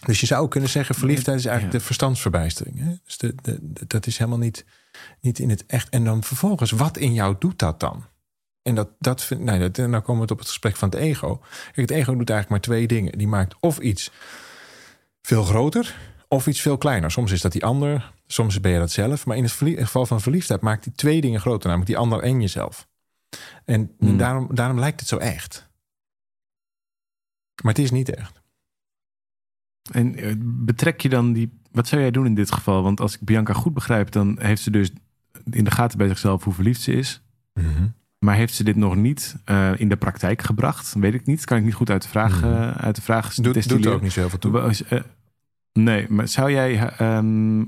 Dus 0.04 0.20
je 0.20 0.26
zou 0.26 0.48
kunnen 0.48 0.70
zeggen, 0.70 0.94
verliefdheid 0.94 1.38
is 1.38 1.44
eigenlijk 1.44 1.72
Ja. 1.74 1.78
de 1.80 1.84
verstandsverbijstering. 1.86 2.78
Hè? 2.78 2.94
Dus 3.04 3.18
de, 3.18 3.34
de, 3.42 3.58
de- 3.60 3.84
dat 3.86 4.06
is 4.06 4.18
helemaal 4.18 4.38
niet, 4.38 4.64
niet 5.20 5.38
in 5.38 5.50
het 5.50 5.66
echt. 5.66 5.88
En 5.88 6.04
dan 6.04 6.22
vervolgens, 6.24 6.70
wat 6.70 6.96
in 6.96 7.14
jou 7.14 7.36
doet 7.38 7.58
dat 7.58 7.80
dan? 7.80 8.04
En 8.62 8.74
dat, 8.74 8.88
dat 8.98 9.22
vind, 9.22 9.40
nee, 9.40 9.58
dat, 9.58 9.78
en 9.78 9.90
dan 9.90 10.02
komen 10.02 10.26
we 10.26 10.32
op 10.32 10.38
het 10.38 10.48
gesprek 10.48 10.76
van 10.76 10.88
het 10.88 10.98
ego. 10.98 11.36
Kijk, 11.64 11.76
het 11.76 11.90
ego 11.90 12.16
doet 12.16 12.30
eigenlijk 12.30 12.48
maar 12.50 12.60
twee 12.60 12.86
dingen. 12.86 13.18
Die 13.18 13.28
maakt 13.28 13.54
of 13.60 13.78
iets 13.78 14.10
veel 15.22 15.42
groter 15.44 15.96
of 16.28 16.46
iets 16.46 16.60
veel 16.60 16.78
kleiner. 16.78 17.10
Soms 17.10 17.32
is 17.32 17.40
dat 17.40 17.52
die 17.52 17.64
ander, 17.64 18.12
soms 18.34 18.60
ben 18.60 18.72
je 18.72 18.78
dat 18.78 18.90
zelf. 18.90 19.26
Maar 19.26 19.36
in 19.36 19.42
het 19.42 19.52
geval 19.52 20.06
van 20.06 20.20
verliefdheid 20.20 20.60
maakt 20.60 20.84
die 20.84 20.92
twee 20.92 21.20
dingen 21.20 21.40
groter. 21.40 21.68
Namelijk 21.68 21.90
die 21.90 21.98
ander 21.98 22.20
en 22.22 22.40
jezelf. 22.40 22.88
En 23.64 23.94
Hmm. 23.98 24.16
daarom, 24.16 24.48
daarom 24.54 24.78
lijkt 24.78 25.00
het 25.00 25.08
zo 25.08 25.16
echt. 25.16 25.68
Maar 27.62 27.72
het 27.72 27.82
is 27.82 27.90
niet 27.90 28.14
echt. 28.14 28.42
En 29.92 30.14
eh, 30.16 30.34
betrek 30.38 31.00
je 31.00 31.08
dan 31.08 31.32
die. 31.32 31.58
Wat 31.72 31.86
zou 31.88 32.00
jij 32.00 32.10
doen 32.10 32.26
in 32.26 32.34
dit 32.34 32.52
geval? 32.52 32.82
Want 32.82 33.00
als 33.00 33.14
ik 33.14 33.20
Bianca 33.20 33.52
goed 33.52 33.74
begrijp, 33.74 34.10
dan 34.10 34.36
heeft 34.40 34.62
ze 34.62 34.70
dus 34.70 34.90
in 35.50 35.64
de 35.64 35.70
gaten 35.70 35.98
bij 35.98 36.08
zichzelf 36.08 36.44
hoe 36.44 36.52
verliefd 36.52 36.80
ze 36.80 36.92
is. 36.92 37.22
Maar 38.18 38.34
heeft 38.36 38.54
ze 38.54 38.64
dit 38.64 38.76
nog 38.76 38.96
niet 38.96 39.36
eh, 39.44 39.72
in 39.80 39.88
de 39.88 39.96
praktijk 39.96 40.42
gebracht? 40.42 40.94
Weet 40.94 41.14
ik 41.14 41.26
niet. 41.26 41.44
Kan 41.44 41.58
ik 41.58 41.64
niet 41.64 41.74
goed 41.74 41.90
uit 41.90 42.02
de 42.02 42.08
vraag, 42.08 42.40
Mhm. 42.40 42.52
eh, 42.52 42.70
uit 42.70 42.94
de 42.96 43.02
vraag 43.02 43.34
Doet, 43.34 43.70
er 43.84 43.92
ook 43.92 44.02
niet 44.02 44.12
zo 44.12 44.20
heel 44.20 44.28
veel 44.28 44.38
toe. 44.38 44.74
Nee, 45.72 46.06
maar 46.08 46.28
zou 46.28 46.50
jij, 46.50 46.88
ehm, 46.88 47.64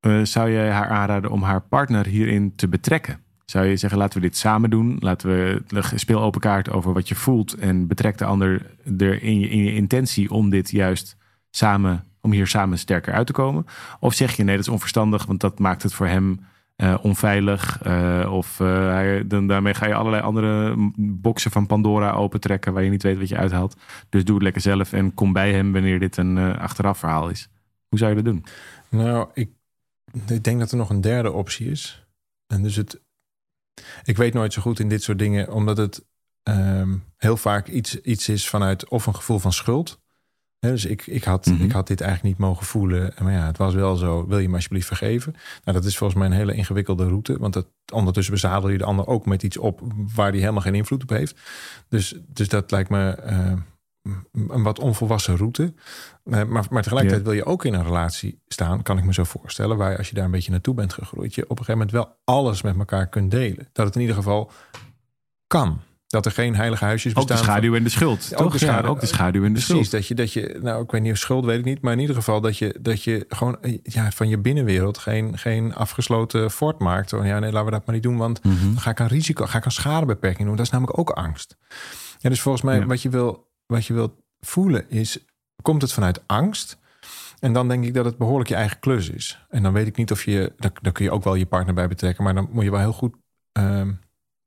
eh, 0.00 0.20
zou 0.22 0.50
jij 0.52 0.70
haar 0.70 0.88
aanraden 0.88 1.30
om 1.30 1.42
haar 1.42 1.60
partner 1.60 2.06
hierin 2.06 2.52
te 2.56 2.68
betrekken? 2.68 3.20
Zou 3.44 3.66
je 3.66 3.76
zeggen, 3.76 3.98
laten 3.98 4.20
we 4.20 4.26
dit 4.26 4.36
samen 4.36 4.70
doen. 4.70 4.96
Laten 5.00 5.28
we 5.28 5.62
speel 5.94 6.20
open 6.20 6.40
kaart 6.40 6.70
over 6.70 6.92
wat 6.92 7.08
je 7.08 7.14
voelt. 7.14 7.54
En 7.54 7.86
betrek 7.86 8.18
de 8.18 8.24
ander 8.24 8.66
er 8.98 9.22
in 9.22 9.40
je, 9.40 9.48
in 9.48 9.64
je 9.64 9.74
intentie 9.74 10.30
om 10.30 10.50
dit 10.50 10.70
juist 10.70 11.16
samen, 11.50 12.04
om 12.20 12.32
hier 12.32 12.46
samen 12.46 12.78
sterker 12.78 13.12
uit 13.12 13.26
te 13.26 13.32
komen. 13.32 13.66
Of 14.00 14.14
zeg 14.14 14.36
je 14.36 14.44
nee, 14.44 14.56
dat 14.56 14.64
is 14.64 14.72
onverstandig, 14.72 15.26
want 15.26 15.40
dat 15.40 15.58
maakt 15.58 15.82
het 15.82 15.94
voor 15.94 16.06
hem 16.06 16.40
eh, 16.76 16.94
onveilig. 17.02 17.82
eh, 17.82 18.28
of 18.32 18.58
hij, 18.58 19.26
dan, 19.26 19.46
daarmee 19.46 19.74
ga 19.74 19.86
je 19.86 19.94
allerlei 19.94 20.22
andere 20.22 20.74
boxen 20.96 21.50
van 21.50 21.66
Pandora 21.66 22.12
opentrekken 22.12 22.72
waar 22.72 22.82
je 22.82 22.90
niet 22.90 23.02
weet 23.02 23.18
wat 23.18 23.28
je 23.28 23.36
uithaalt. 23.36 23.76
Dus 24.08 24.24
doe 24.24 24.34
het 24.34 24.44
lekker 24.44 24.62
zelf 24.62 24.92
en 24.92 25.14
kom 25.14 25.32
bij 25.32 25.52
hem 25.52 25.72
wanneer 25.72 25.98
dit 25.98 26.16
een 26.16 26.38
achteraf 26.38 26.98
verhaal 26.98 27.28
is. 27.28 27.48
Hoe 27.88 27.98
zou 27.98 28.10
je 28.10 28.22
dat 28.22 28.32
doen? 28.32 28.44
Nou, 28.88 29.28
ik, 29.34 29.48
ik 30.26 30.44
denk 30.44 30.58
dat 30.58 30.70
er 30.70 30.76
nog 30.76 30.90
een 30.90 31.00
derde 31.00 31.32
optie 31.32 31.70
is. 31.70 32.06
En 32.46 32.62
dus 32.62 32.76
het. 32.76 33.00
Ik 34.04 34.16
weet 34.16 34.34
nooit 34.34 34.52
zo 34.52 34.62
goed 34.62 34.78
in 34.80 34.88
dit 34.88 35.02
soort 35.02 35.18
dingen, 35.18 35.52
omdat 35.52 35.76
het 35.76 36.04
ehm, 36.42 36.96
heel 37.16 37.36
vaak 37.36 37.68
iets, 37.68 38.00
iets 38.00 38.28
is 38.28 38.48
vanuit 38.48 38.88
of 38.88 39.06
een 39.06 39.14
gevoel 39.14 39.38
van 39.38 39.52
schuld. 39.52 40.00
Dus 40.60 40.84
ik, 40.84 41.06
ik, 41.06 41.24
had, 41.24 41.46
Mhm. 41.46 41.62
ik 41.64 41.72
had 41.72 41.86
dit 41.86 42.00
eigenlijk 42.00 42.34
niet 42.38 42.46
mogen 42.48 42.66
voelen. 42.66 43.14
Maar 43.22 43.32
ja, 43.32 43.46
het 43.46 43.56
was 43.56 43.74
wel 43.74 43.96
zo. 43.96 44.26
Wil 44.26 44.38
je 44.38 44.48
me 44.48 44.54
alsjeblieft 44.54 44.86
vergeven? 44.86 45.32
Nou, 45.64 45.76
dat 45.78 45.84
is 45.86 45.96
volgens 45.96 46.18
mij 46.18 46.28
een 46.28 46.34
hele 46.36 46.54
ingewikkelde 46.54 47.06
route. 47.08 47.38
Want 47.38 47.52
dat, 47.52 47.66
ondertussen 47.92 48.34
bezadel 48.34 48.68
je 48.68 48.78
de 48.78 48.84
ander 48.84 49.06
ook 49.06 49.26
met 49.26 49.42
iets 49.42 49.56
op 49.56 49.80
waar 50.14 50.32
die 50.32 50.40
helemaal 50.40 50.62
geen 50.62 50.74
invloed 50.74 51.02
op 51.02 51.08
heeft. 51.08 51.40
Dus, 51.88 52.14
dus 52.26 52.48
dat 52.48 52.70
lijkt 52.70 52.90
me 52.90 53.10
eh, 53.10 53.52
een 54.48 54.62
wat 54.62 54.78
onvolwassen 54.78 55.36
route. 55.36 55.74
Eh, 56.24 56.44
maar, 56.44 56.66
maar 56.70 56.82
tegelijkertijd 56.82 57.24
wil 57.24 57.32
je 57.32 57.44
ook 57.44 57.64
in 57.64 57.74
een 57.74 57.84
relatie 57.84 58.40
staan, 58.48 58.82
kan 58.82 58.98
ik 58.98 59.04
me 59.04 59.12
zo 59.12 59.24
voorstellen, 59.24 59.76
waar 59.76 59.90
je, 59.90 59.98
als 59.98 60.08
je 60.08 60.14
daar 60.14 60.24
een 60.24 60.30
beetje 60.30 60.50
naartoe 60.50 60.74
bent 60.74 60.92
gegroeid, 60.92 61.34
je 61.34 61.42
op 61.42 61.50
een 61.58 61.64
gegeven 61.64 61.72
moment 61.78 61.92
wel 61.92 62.16
alles 62.24 62.62
met 62.62 62.78
elkaar 62.78 63.06
kunt 63.08 63.30
delen. 63.30 63.68
Dat 63.72 63.86
het 63.86 63.94
in 63.94 64.00
ieder 64.00 64.16
geval 64.16 64.50
kan. 65.46 65.80
Dat 66.06 66.26
er 66.26 66.32
geen 66.32 66.56
heilige 66.56 66.84
huisjes 66.84 67.14
Ook 67.16 67.26
de 67.26 67.32
bestaan. 67.32 67.48
schaduw 67.52 67.74
en 67.74 67.82
de 67.84 67.88
schuld. 67.90 68.24
Ja, 68.24 68.36
toch? 68.36 68.46
ook 68.46 68.52
de 68.58 68.64
Ja, 68.66 68.72
schaduw. 68.72 68.90
ook 68.90 69.00
de 69.00 69.06
schaduw 69.06 69.44
en 69.44 69.52
de 69.54 69.60
Precies, 69.64 69.68
schuld. 69.68 69.90
dat 69.90 70.06
je, 70.06 70.14
dat 70.14 70.32
je, 70.32 70.58
nou 70.62 70.82
ik 70.82 70.90
weet 70.90 71.02
niet 71.02 71.12
of 71.12 71.18
schuld, 71.18 71.44
weet 71.44 71.58
ik 71.58 71.64
niet, 71.64 71.80
maar 71.82 71.92
in 71.92 71.98
ieder 71.98 72.14
geval 72.16 72.40
dat 72.40 72.58
je, 72.58 72.76
dat 72.80 73.02
je 73.02 73.24
gewoon 73.28 73.62
eh, 73.62 73.78
ja, 73.82 74.10
van 74.10 74.28
je 74.28 74.38
binnenwereld 74.38 74.98
geen, 74.98 75.38
geen 75.38 75.74
afgesloten 75.74 76.50
fort 76.50 76.78
maakt. 76.78 77.10
Ja, 77.10 77.38
nee, 77.38 77.52
laten 77.52 77.64
we 77.64 77.70
dat 77.70 77.86
maar 77.86 77.94
niet 77.94 78.04
doen, 78.04 78.16
want 78.16 78.44
Mhm. 78.44 78.64
dan 78.64 78.80
ga 78.80 78.90
ik 78.90 79.00
aan 79.00 79.06
risico, 79.06 79.46
ga 79.46 79.58
ik 79.58 79.64
aan 79.64 79.70
schadebeperking 79.72 80.46
doen. 80.48 80.56
Dat 80.56 80.66
is 80.66 80.72
namelijk 80.72 80.98
ook 80.98 81.10
angst. 81.10 81.56
Ja, 82.18 82.28
dus 82.28 82.40
volgens 82.40 82.64
mij, 82.64 82.78
Ja. 82.78 82.86
wat, 82.86 83.02
je 83.02 83.08
wil, 83.08 83.47
wat 83.72 83.86
je 83.86 83.94
wilt 83.94 84.12
voelen 84.40 84.90
is, 84.90 85.24
komt 85.62 85.82
het 85.82 85.92
vanuit 85.92 86.26
angst? 86.26 86.78
En 87.40 87.52
dan 87.52 87.68
denk 87.68 87.84
ik 87.84 87.94
dat 87.94 88.04
het 88.04 88.18
behoorlijk 88.18 88.48
je 88.48 88.54
eigen 88.54 88.78
klus 88.78 89.10
is. 89.10 89.46
En 89.48 89.62
dan 89.62 89.72
weet 89.72 89.86
ik 89.86 89.96
niet 89.96 90.10
of 90.10 90.24
je, 90.24 90.52
dan 90.80 90.92
kun 90.92 91.04
je 91.04 91.10
ook 91.10 91.24
wel 91.24 91.34
je 91.34 91.46
partner 91.46 91.74
bij 91.74 91.88
betrekken, 91.88 92.24
maar 92.24 92.34
dan 92.34 92.48
moet 92.50 92.64
je 92.64 92.70
wel 92.70 92.80
heel 92.80 92.92
goed 92.92 93.16
ehm, 93.52 93.92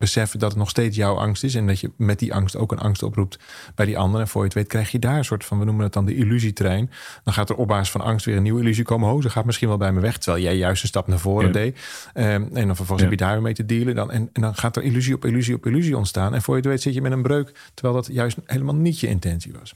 beseffen 0.02 0.40
dat 0.40 0.50
het 0.50 0.58
nog 0.60 0.70
steeds 0.70 0.96
jouw 0.98 1.16
angst 1.16 1.44
is. 1.44 1.56
En 1.56 1.68
dat 1.68 1.80
je 1.80 1.92
met 1.98 2.20
die 2.20 2.34
angst 2.34 2.56
ook 2.56 2.72
een 2.72 2.80
angst 2.80 3.04
oproept 3.04 3.40
bij 3.76 3.86
die 3.86 3.98
ander. 3.98 4.22
En 4.22 4.28
voor 4.28 4.42
je 4.42 4.48
het 4.48 4.56
weet 4.58 4.68
krijg 4.68 4.92
je 4.92 5.00
daar 5.00 5.18
een 5.18 5.26
soort 5.26 5.46
van, 5.46 5.60
we 5.60 5.66
noemen 5.66 5.84
het 5.84 5.94
dan 5.94 6.06
de 6.06 6.16
illusietrein. 6.16 6.90
Dan 7.24 7.34
gaat 7.34 7.50
er 7.50 7.56
op 7.56 7.68
basis 7.68 7.90
van 7.92 8.02
angst 8.02 8.26
weer 8.26 8.36
een 8.36 8.44
nieuwe 8.44 8.62
illusie 8.62 8.84
komen. 8.84 9.12
Oh, 9.14 9.22
ze 9.22 9.30
gaat 9.30 9.46
misschien 9.46 9.68
wel 9.68 9.78
bij 9.78 9.92
me 9.94 10.00
weg. 10.00 10.18
Terwijl 10.18 10.44
jij 10.44 10.58
juist 10.58 10.82
een 10.82 10.88
stap 10.88 11.08
naar 11.08 11.20
voren 11.20 11.48
Ja. 11.48 11.54
deed. 11.54 11.80
Ehm, 12.14 12.28
en 12.32 12.68
dan 12.68 12.76
vervolgens 12.76 13.00
Ja. 13.02 13.04
heb 13.10 13.12
je 13.12 13.26
daar 13.26 13.34
weer 13.34 13.42
mee 13.42 13.54
te 13.54 13.66
dealen. 13.66 13.96
Dan, 13.96 14.12
en, 14.12 14.30
en 14.34 14.42
dan 14.42 14.56
gaat 14.56 14.76
er 14.76 14.84
illusie 14.84 15.14
op 15.16 15.26
illusie 15.26 15.56
op 15.56 15.66
illusie 15.66 15.98
ontstaan. 15.98 16.34
En 16.34 16.42
voor 16.42 16.56
je 16.56 16.62
het 16.62 16.70
weet 16.70 16.82
zit 16.82 16.94
je 16.94 17.02
met 17.02 17.12
een 17.12 17.22
breuk. 17.22 17.52
Terwijl 17.74 17.96
dat 17.96 18.10
juist 18.14 18.38
helemaal 18.46 18.76
niet 18.76 19.00
je 19.00 19.08
intentie 19.08 19.54
was. 19.60 19.74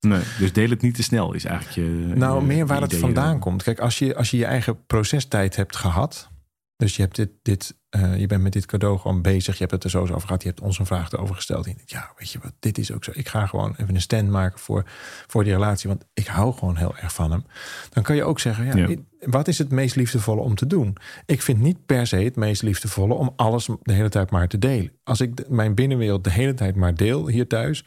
Nee, 0.00 0.20
dus 0.38 0.52
deel 0.52 0.70
het 0.70 0.82
niet 0.82 0.94
te 0.94 1.02
snel 1.02 1.32
is 1.32 1.44
eigenlijk 1.44 1.74
je. 1.76 2.12
Nou, 2.14 2.40
je- 2.40 2.46
meer 2.46 2.66
waar 2.66 2.80
het 2.80 2.96
vandaan 2.96 3.30
dan. 3.30 3.38
komt. 3.38 3.62
Kijk, 3.62 3.80
als 3.80 3.98
je, 3.98 4.16
als 4.16 4.30
je 4.30 4.36
je 4.36 4.44
eigen 4.44 4.86
procestijd 4.86 5.56
hebt 5.56 5.76
gehad. 5.76 6.28
Dus 6.78 6.96
je, 6.96 7.02
hebt 7.02 7.16
dit, 7.16 7.30
dit, 7.42 7.76
eh, 7.88 8.18
je 8.20 8.26
bent 8.26 8.42
met 8.42 8.52
dit 8.52 8.66
cadeau 8.66 8.98
gewoon 8.98 9.22
bezig. 9.22 9.52
Je 9.52 9.60
hebt 9.60 9.70
het 9.72 9.84
er 9.84 9.90
zo 9.90 10.00
over 10.02 10.20
gehad. 10.20 10.42
Je 10.42 10.48
hebt 10.48 10.60
ons 10.60 10.78
een 10.78 10.86
vraag 10.86 11.12
erover 11.12 11.34
gesteld. 11.34 11.66
En 11.66 11.72
denkt, 11.74 11.90
ja, 11.90 12.12
weet 12.18 12.30
je 12.30 12.38
wat, 12.42 12.52
dit 12.58 12.78
is 12.78 12.92
ook 12.92 13.04
zo. 13.04 13.10
Ik 13.14 13.28
ga 13.28 13.46
gewoon 13.46 13.74
even 13.76 13.94
een 13.94 14.00
stand 14.00 14.28
maken 14.28 14.58
voor, 14.58 14.84
voor 15.26 15.44
die 15.44 15.52
relatie. 15.52 15.88
Want 15.88 16.04
ik 16.14 16.26
hou 16.26 16.52
gewoon 16.54 16.76
heel 16.76 16.96
erg 16.96 17.12
van 17.14 17.30
hem. 17.30 17.44
Dan 17.90 18.02
kan 18.02 18.16
je 18.16 18.24
ook 18.24 18.40
zeggen, 18.40 18.64
ja, 18.64 18.96
wat 19.20 19.48
is 19.48 19.58
het 19.58 19.70
meest 19.70 19.96
liefdevolle 19.96 20.40
om 20.40 20.54
te 20.54 20.66
doen? 20.66 20.96
Ik 21.26 21.42
vind 21.42 21.58
niet 21.58 21.86
per 21.86 22.06
se 22.06 22.16
het 22.16 22.36
meest 22.36 22.62
liefdevolle 22.62 23.14
om 23.14 23.32
alles 23.36 23.68
de 23.82 23.92
hele 23.92 24.08
tijd 24.08 24.30
maar 24.30 24.48
te 24.48 24.58
delen. 24.58 24.92
Als 25.04 25.20
ik 25.20 25.36
de- 25.36 25.46
mijn 25.48 25.74
binnenwereld 25.74 26.24
de 26.24 26.30
hele 26.30 26.54
tijd 26.54 26.76
maar 26.76 26.94
deel 26.94 27.28
hier 27.28 27.46
thuis... 27.46 27.84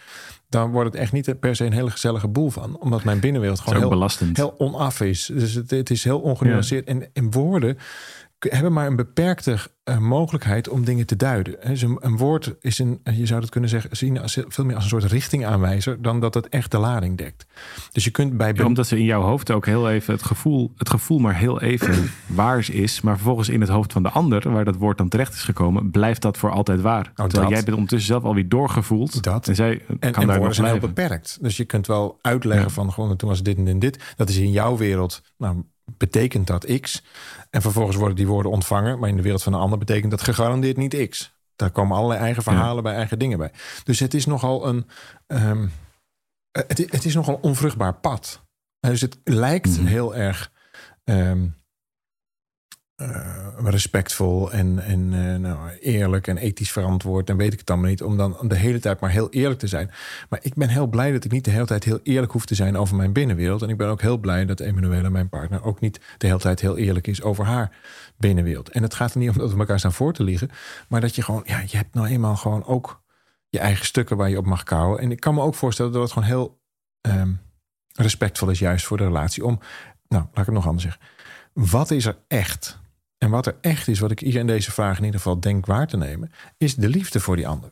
dan 0.50 0.72
wordt 0.72 0.92
het 0.92 1.02
echt 1.02 1.12
niet 1.12 1.40
per 1.40 1.56
se 1.56 1.66
een 1.66 1.74
hele 1.74 1.92
gezellige 1.92 2.28
boel 2.28 2.50
van. 2.50 2.80
Omdat 2.80 3.04
mijn 3.04 3.20
binnenwereld 3.20 3.60
gewoon 3.60 3.80
heel, 3.80 3.90
belastend. 3.90 4.38
heel 4.38 4.56
onaf 4.58 5.02
is. 5.02 5.26
Dus 5.26 5.54
het, 5.54 5.70
het 5.70 5.90
is 5.90 6.04
heel 6.04 6.20
ongenuanceerd. 6.20 6.88
En, 6.88 7.10
en 7.14 7.32
woorden 7.32 7.78
hebben 8.50 8.74
maar 8.74 8.88
een 8.88 8.96
beperkte 8.96 9.58
eh, 9.84 9.98
mogelijkheid 9.98 10.70
om 10.70 10.86
dingen 10.86 11.06
te 11.06 11.16
duiden. 11.16 11.56
Dus 11.66 11.82
een, 11.82 11.98
een 12.00 12.18
woord 12.18 12.54
is 12.60 12.80
een, 12.80 13.02
je 13.12 13.26
zou 13.26 13.42
het 13.42 13.50
kunnen 13.50 13.70
zeggen, 13.70 13.98
zien 13.98 14.20
als, 14.20 14.38
veel 14.48 14.66
meer 14.66 14.76
als 14.76 14.84
een 14.84 14.90
soort 14.90 15.12
richtingaanwijzer 15.12 16.02
dan 16.02 16.20
dat 16.20 16.34
het 16.34 16.50
echt 16.50 16.72
de 16.72 16.78
lading 16.78 17.18
dekt. 17.18 17.46
Dus 17.92 18.04
je 18.04 18.12
kunt 18.12 18.38
bij 18.38 18.54
Ja, 18.56 18.66
omdat 18.66 18.88
ze 18.88 18.98
in 18.98 19.06
jouw 19.06 19.22
hoofd 19.22 19.52
ook 19.52 19.66
heel 19.66 19.90
even 19.90 20.14
het 20.14 20.24
gevoel, 20.24 20.74
het 20.78 20.90
gevoel 20.90 21.20
maar 21.20 21.36
heel 21.36 21.62
even 21.62 22.10
waars 22.28 22.70
is. 22.70 23.02
Maar 23.02 23.16
vervolgens 23.16 23.50
in 23.50 23.62
het 23.62 23.70
hoofd 23.70 23.94
van 23.94 24.04
de 24.04 24.10
ander, 24.10 24.52
waar 24.52 24.66
dat 24.66 24.76
woord 24.76 24.98
dan 24.98 25.10
terecht 25.10 25.34
is 25.34 25.44
gekomen, 25.44 25.92
blijft 25.92 26.22
dat 26.22 26.38
voor 26.38 26.52
altijd 26.52 26.82
waar. 26.82 27.04
Terwijl 27.16 27.42
dat. 27.42 27.50
jij 27.50 27.64
bent 27.64 27.76
ondertussen 27.76 28.08
zelf 28.08 28.24
alweer 28.24 28.50
doorgevoeld. 28.50 29.24
Dat. 29.24 29.48
En 29.48 29.56
zij 29.56 29.82
En, 29.88 30.12
kan 30.12 30.22
en 30.22 30.28
daar 30.28 30.38
woorden 30.38 30.56
zijn 30.56 30.68
heel 30.68 30.80
beperkt. 30.80 31.38
Dus 31.42 31.58
je 31.58 31.66
kunt 31.66 31.88
wel 31.88 32.20
uitleggen 32.22 32.68
Ja. 32.68 32.74
van 32.74 32.92
gewoon 32.94 33.16
toen 33.16 33.30
was 33.30 33.44
dit 33.44 33.58
en 33.58 33.64
dit 33.64 33.74
en 33.74 33.80
dit. 33.80 34.14
Dat 34.16 34.30
is 34.30 34.38
in 34.38 34.52
jouw 34.52 34.78
wereld. 34.78 35.22
Nou, 35.38 35.64
betekent 35.98 36.48
dat 36.48 36.80
X. 36.82 37.04
En 37.50 37.62
vervolgens 37.62 37.96
worden 37.98 38.16
die 38.16 38.28
woorden 38.28 38.52
ontvangen. 38.52 39.00
Maar 39.00 39.10
in 39.10 39.16
de 39.16 39.22
wereld 39.22 39.44
van 39.44 39.54
een 39.54 39.60
ander 39.60 39.78
betekent 39.80 40.12
dat 40.12 40.22
gegarandeerd 40.22 40.78
niet 40.78 41.10
X. 41.10 41.34
Daar 41.56 41.72
komen 41.72 41.98
allerlei 41.98 42.20
eigen 42.22 42.44
verhalen 42.44 42.84
bij, 42.84 42.94
eigen 42.96 43.20
dingen 43.20 43.38
bij. 43.38 43.52
Dus 43.84 44.00
het 44.00 44.14
is 44.14 44.26
nogal 44.26 44.68
een. 44.68 44.88
ehm, 45.28 45.68
het, 46.52 46.78
het 46.78 47.06
is 47.06 47.16
nogal 47.16 47.36
een 47.36 47.42
onvruchtbaar 47.42 47.94
pad. 47.94 48.42
Dus 48.80 49.02
het 49.02 49.18
lijkt 49.24 49.78
Mhm. 49.78 49.86
heel 49.86 50.16
erg 50.16 50.52
ehm, 51.04 51.48
eh, 53.02 53.70
respectvol 53.70 54.52
en, 54.52 54.80
en 54.80 55.14
eh, 55.14 55.40
nou, 55.40 55.70
eerlijk 55.80 56.28
en 56.28 56.38
ethisch 56.38 56.72
verantwoord. 56.72 57.30
En 57.30 57.38
weet 57.38 57.54
ik 57.54 57.60
het 57.60 57.70
allemaal 57.70 57.90
niet. 57.90 58.04
Om 58.04 58.18
dan 58.18 58.38
de 58.42 58.56
hele 58.56 58.80
tijd 58.80 59.00
maar 59.00 59.10
heel 59.10 59.30
eerlijk 59.30 59.60
te 59.60 59.68
zijn. 59.68 59.92
Maar 60.30 60.40
ik 60.42 60.54
ben 60.54 60.70
heel 60.70 60.88
blij 60.88 61.12
dat 61.12 61.24
ik 61.24 61.32
niet 61.32 61.46
de 61.46 61.52
hele 61.52 61.66
tijd 61.66 61.84
heel 61.84 62.00
eerlijk 62.04 62.32
hoef 62.32 62.46
te 62.46 62.56
zijn 62.56 62.78
over 62.78 62.96
mijn 62.96 63.14
binnenwereld. 63.14 63.62
En 63.62 63.70
ik 63.70 63.78
ben 63.78 63.88
ook 63.88 64.02
heel 64.02 64.18
blij 64.18 64.46
dat 64.46 64.60
Emanuela, 64.60 65.10
mijn 65.10 65.30
partner, 65.30 65.64
ook 65.64 65.80
niet 65.80 66.02
de 66.18 66.28
hele 66.28 66.40
tijd 66.40 66.62
heel 66.62 66.78
eerlijk 66.78 67.08
is 67.08 67.22
over 67.22 67.46
haar 67.46 67.78
binnenwereld. 68.18 68.70
En 68.70 68.84
het 68.84 68.94
gaat 68.94 69.14
er 69.14 69.20
niet 69.20 69.30
om 69.30 69.38
dat 69.38 69.52
we 69.52 69.60
elkaar 69.60 69.80
staan 69.80 69.94
voor 69.94 70.14
te 70.14 70.24
liegen. 70.24 70.50
Maar 70.88 71.02
dat 71.02 71.16
je 71.16 71.22
gewoon, 71.22 71.44
ja, 71.46 71.64
je 71.66 71.78
hebt 71.78 71.94
nou 71.94 72.08
eenmaal 72.08 72.36
gewoon 72.36 72.66
ook 72.66 73.02
je 73.50 73.60
eigen 73.60 73.86
stukken 73.86 74.18
waar 74.18 74.30
je 74.30 74.38
op 74.38 74.46
mag 74.46 74.64
kouwen. 74.64 75.00
En 75.00 75.12
ik 75.12 75.20
kan 75.20 75.34
me 75.34 75.42
ook 75.42 75.56
voorstellen 75.56 75.92
dat 75.92 76.02
het 76.02 76.12
gewoon 76.12 76.28
heel 76.28 76.60
ehm, 77.02 77.34
respectvol 77.94 78.50
is, 78.50 78.60
juist 78.60 78.86
voor 78.86 78.98
de 78.98 79.04
relatie. 79.04 79.46
Om, 79.46 79.60
nou, 80.08 80.24
laat 80.24 80.38
ik 80.38 80.46
het 80.46 80.56
nog 80.56 80.68
anders 80.68 80.84
zeggen. 80.84 81.02
wat 81.54 81.92
is 81.92 82.06
er 82.06 82.18
echt? 82.28 82.81
En 83.22 83.30
wat 83.30 83.46
er 83.46 83.56
echt 83.62 83.88
is, 83.88 84.00
wat 84.00 84.12
ik 84.12 84.20
hier 84.20 84.36
in 84.36 84.48
deze 84.48 84.72
vraag 84.72 84.98
in 84.98 85.04
ieder 85.04 85.20
geval 85.20 85.40
denk 85.40 85.66
waar 85.66 85.88
te 85.88 85.98
nemen, 85.98 86.32
is 86.58 86.76
de 86.76 86.90
liefde 86.90 87.20
voor 87.20 87.36
die 87.36 87.48
ander. 87.48 87.72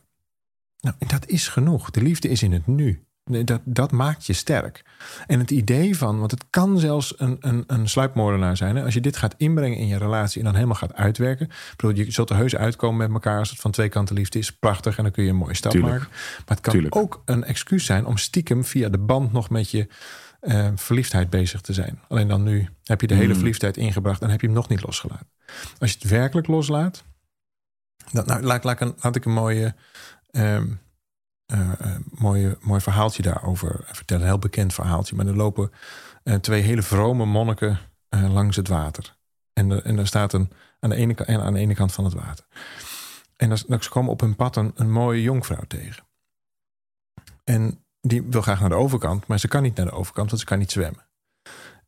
Nou, 0.80 0.96
dat 1.06 1.26
is 1.26 1.48
genoeg. 1.48 1.90
De 1.90 2.02
liefde 2.02 2.28
is 2.28 2.42
in 2.42 2.52
het 2.52 2.66
nu. 2.66 3.04
Dat, 3.24 3.60
dat 3.64 3.92
maakt 3.92 4.26
je 4.26 4.32
sterk. 4.32 4.84
En 5.26 5.38
het 5.38 5.50
idee 5.50 5.96
van, 5.96 6.18
want 6.18 6.30
het 6.30 6.44
kan 6.50 6.78
zelfs 6.78 7.14
een, 7.16 7.36
een, 7.40 7.64
een 7.66 7.88
sluipmoordenaar 7.88 8.56
zijn. 8.56 8.76
Hè? 8.76 8.84
Als 8.84 8.94
je 8.94 9.00
dit 9.00 9.16
gaat 9.16 9.34
inbrengen 9.36 9.78
in 9.78 9.86
je 9.86 9.98
relatie 9.98 10.38
en 10.38 10.44
dan 10.44 10.54
helemaal 10.54 10.76
gaat 10.76 10.94
uitwerken. 10.94 11.46
Ik 11.46 11.74
bedoel, 11.76 11.96
je 11.96 12.10
zult 12.10 12.30
er 12.30 12.36
heus 12.36 12.56
uitkomen 12.56 12.98
met 12.98 13.10
elkaar 13.10 13.38
als 13.38 13.50
het 13.50 13.60
van 13.60 13.70
twee 13.70 13.88
kanten 13.88 14.16
liefde 14.16 14.38
is. 14.38 14.52
Prachtig 14.52 14.96
en 14.96 15.02
dan 15.02 15.12
kun 15.12 15.24
je 15.24 15.30
een 15.30 15.36
mooie 15.36 15.54
stap 15.54 15.74
maken. 15.74 16.08
Maar 16.46 16.56
het 16.56 16.60
kan 16.60 16.86
ook 16.88 17.22
een 17.24 17.44
excuus 17.44 17.84
zijn 17.84 18.06
om 18.06 18.16
stiekem 18.16 18.64
via 18.64 18.88
de 18.88 18.98
band 18.98 19.32
nog 19.32 19.50
met 19.50 19.70
je 19.70 19.88
uh, 20.40 20.68
verliefdheid 20.74 21.30
bezig 21.30 21.60
te 21.60 21.72
zijn. 21.72 22.00
Alleen 22.08 22.28
dan 22.28 22.42
nu 22.42 22.68
heb 22.84 23.00
je 23.00 23.06
de 23.06 23.14
hele 23.14 23.28
mm. 23.28 23.34
verliefdheid 23.34 23.76
ingebracht 23.76 24.22
en 24.22 24.30
heb 24.30 24.40
je 24.40 24.46
hem 24.46 24.56
nog 24.56 24.68
niet 24.68 24.82
losgelaten. 24.82 25.30
Als 25.78 25.92
je 25.92 25.98
het 25.98 26.10
werkelijk 26.10 26.46
loslaat, 26.46 27.04
dan, 28.12 28.26
nou, 28.26 28.42
laat, 28.42 28.64
laat, 28.64 28.80
laat 29.02 29.16
ik 29.16 29.24
een 29.24 29.32
mooie, 29.32 29.74
um, 30.30 30.80
uh, 31.54 31.96
mooie, 32.10 32.58
mooi 32.60 32.80
verhaaltje 32.80 33.22
daarover 33.22 33.80
vertellen. 33.84 34.22
Een 34.22 34.28
heel 34.28 34.38
bekend 34.38 34.74
verhaaltje. 34.74 35.16
Maar 35.16 35.26
er 35.26 35.36
lopen 35.36 35.72
uh, 36.24 36.34
twee 36.34 36.62
hele 36.62 36.82
vrome 36.82 37.24
monniken 37.24 37.78
langs 38.10 38.56
het 38.56 38.68
water. 38.68 39.16
En, 39.52 39.70
er, 39.70 39.84
en 39.84 39.98
er 39.98 40.06
staat 40.06 40.32
een 40.32 40.52
aan 40.80 40.90
de, 40.90 40.96
ene, 40.96 41.14
en 41.14 41.40
aan 41.40 41.52
de 41.52 41.58
ene 41.58 41.74
kant 41.74 41.92
van 41.92 42.04
het 42.04 42.14
water. 42.14 42.46
En 43.36 43.48
dan, 43.48 43.80
komen 43.88 44.10
op 44.10 44.20
hun 44.20 44.36
pad 44.36 44.56
een, 44.56 44.72
een 44.74 44.90
mooie 44.90 45.22
jonkvrouw 45.22 45.64
tegen. 45.68 46.04
En 47.44 47.84
die 48.00 48.22
wil 48.22 48.42
graag 48.42 48.60
naar 48.60 48.68
de 48.68 48.74
overkant, 48.74 49.26
maar 49.26 49.38
ze 49.38 49.48
kan 49.48 49.62
niet 49.62 49.76
naar 49.76 49.86
de 49.86 49.92
overkant, 49.92 50.28
want 50.28 50.40
ze 50.40 50.46
kan 50.46 50.58
niet 50.58 50.72
zwemmen. 50.72 51.06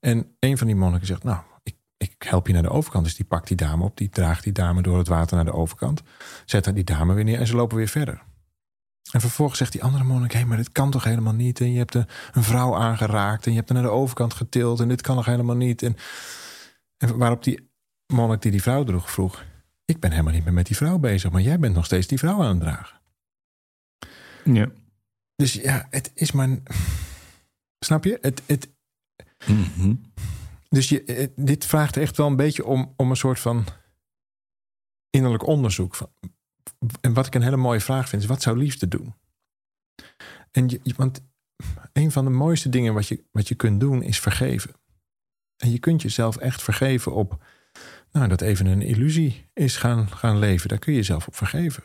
En 0.00 0.36
een 0.38 0.58
van 0.58 0.66
die 0.66 0.76
monniken 0.76 1.06
zegt, 1.06 1.24
nou, 1.24 1.42
ik, 1.62 1.76
ik 1.96 2.14
help 2.18 2.46
je 2.46 2.52
naar 2.52 2.62
de 2.62 2.70
overkant. 2.70 3.04
Dus 3.04 3.14
die 3.14 3.24
pakt 3.24 3.48
die 3.48 3.56
dame 3.56 3.84
op, 3.84 3.96
die 3.96 4.08
draagt 4.08 4.44
die 4.44 4.52
dame 4.52 4.82
door 4.82 4.98
het 4.98 5.08
water 5.08 5.36
naar 5.36 5.44
de 5.44 5.52
overkant. 5.52 6.02
Zet 6.44 6.74
die 6.74 6.84
dame 6.84 7.14
weer 7.14 7.24
neer 7.24 7.38
en 7.38 7.46
ze 7.46 7.56
lopen 7.56 7.76
weer 7.76 7.88
verder. 7.88 8.22
En 9.10 9.20
vervolgens 9.20 9.58
zegt 9.58 9.72
die 9.72 9.82
andere 9.82 10.04
monnik, 10.04 10.32
hé, 10.32 10.38
hey, 10.38 10.46
maar 10.46 10.56
dit 10.56 10.72
kan 10.72 10.90
toch 10.90 11.04
helemaal 11.04 11.32
niet? 11.32 11.60
En 11.60 11.72
je 11.72 11.78
hebt 11.78 11.94
een, 11.94 12.06
vrouw 12.32 12.76
aangeraakt 12.76 13.46
en 13.46 13.50
je 13.50 13.56
hebt 13.56 13.70
haar 13.70 13.82
naar 13.82 13.90
de 13.90 13.96
overkant 13.96 14.34
getild 14.34 14.80
en 14.80 14.88
dit 14.88 15.00
kan 15.00 15.16
nog 15.16 15.26
helemaal 15.26 15.56
niet. 15.56 15.82
En, 15.82 15.96
en 16.96 17.18
waarop 17.18 17.44
die 17.44 17.70
monnik 18.06 18.42
die 18.42 18.50
die 18.50 18.62
vrouw 18.62 18.84
droeg 18.84 19.10
vroeg, 19.10 19.44
ik 19.84 20.00
ben 20.00 20.10
helemaal 20.10 20.32
niet 20.32 20.44
meer 20.44 20.52
met 20.52 20.66
die 20.66 20.76
vrouw 20.76 20.98
bezig, 20.98 21.30
maar 21.30 21.40
jij 21.40 21.58
bent 21.58 21.74
nog 21.74 21.84
steeds 21.84 22.06
die 22.06 22.18
vrouw 22.18 22.42
aan 22.42 22.48
het 22.48 22.60
dragen. 22.60 23.00
Ja. 24.44 24.68
Dus 25.42 25.52
ja, 25.52 25.86
het 25.90 26.10
is 26.14 26.32
maar. 26.32 26.48
Snap 27.86 28.04
je? 28.04 28.18
Het, 28.20 28.42
het, 28.46 28.68
mhm. 29.46 29.94
Dus 30.68 30.88
je, 30.88 31.32
dit 31.36 31.66
vraagt 31.66 31.96
echt 31.96 32.16
wel 32.16 32.26
een 32.26 32.36
beetje 32.36 32.64
om, 32.64 32.92
om 32.96 33.10
een 33.10 33.16
soort 33.16 33.40
van 33.40 33.64
innerlijk 35.10 35.46
onderzoek. 35.46 35.94
Van, 35.94 36.10
en 37.00 37.12
wat 37.12 37.26
ik 37.26 37.34
een 37.34 37.42
hele 37.42 37.56
mooie 37.56 37.80
vraag 37.80 38.08
vind, 38.08 38.22
is: 38.22 38.28
wat 38.28 38.42
zou 38.42 38.56
liefde 38.56 38.88
doen? 38.88 39.14
En 40.50 40.68
je, 40.68 40.80
want 40.96 41.20
een 41.92 42.12
van 42.12 42.24
de 42.24 42.30
mooiste 42.30 42.68
dingen 42.68 42.94
wat 42.94 43.08
je, 43.08 43.24
wat 43.30 43.48
je 43.48 43.54
kunt 43.54 43.80
doen, 43.80 44.02
is 44.02 44.20
vergeven. 44.20 44.74
En 45.56 45.70
je 45.70 45.78
kunt 45.78 46.02
jezelf 46.02 46.36
echt 46.36 46.62
vergeven 46.62 47.14
op. 47.14 47.44
Nou, 48.12 48.28
dat 48.28 48.40
even 48.40 48.66
een 48.66 48.82
illusie 48.82 49.50
is 49.52 49.76
gaan, 49.76 50.08
gaan 50.08 50.38
leven. 50.38 50.68
Daar 50.68 50.78
kun 50.78 50.92
je 50.92 50.98
jezelf 50.98 51.26
op 51.26 51.36
vergeven. 51.36 51.84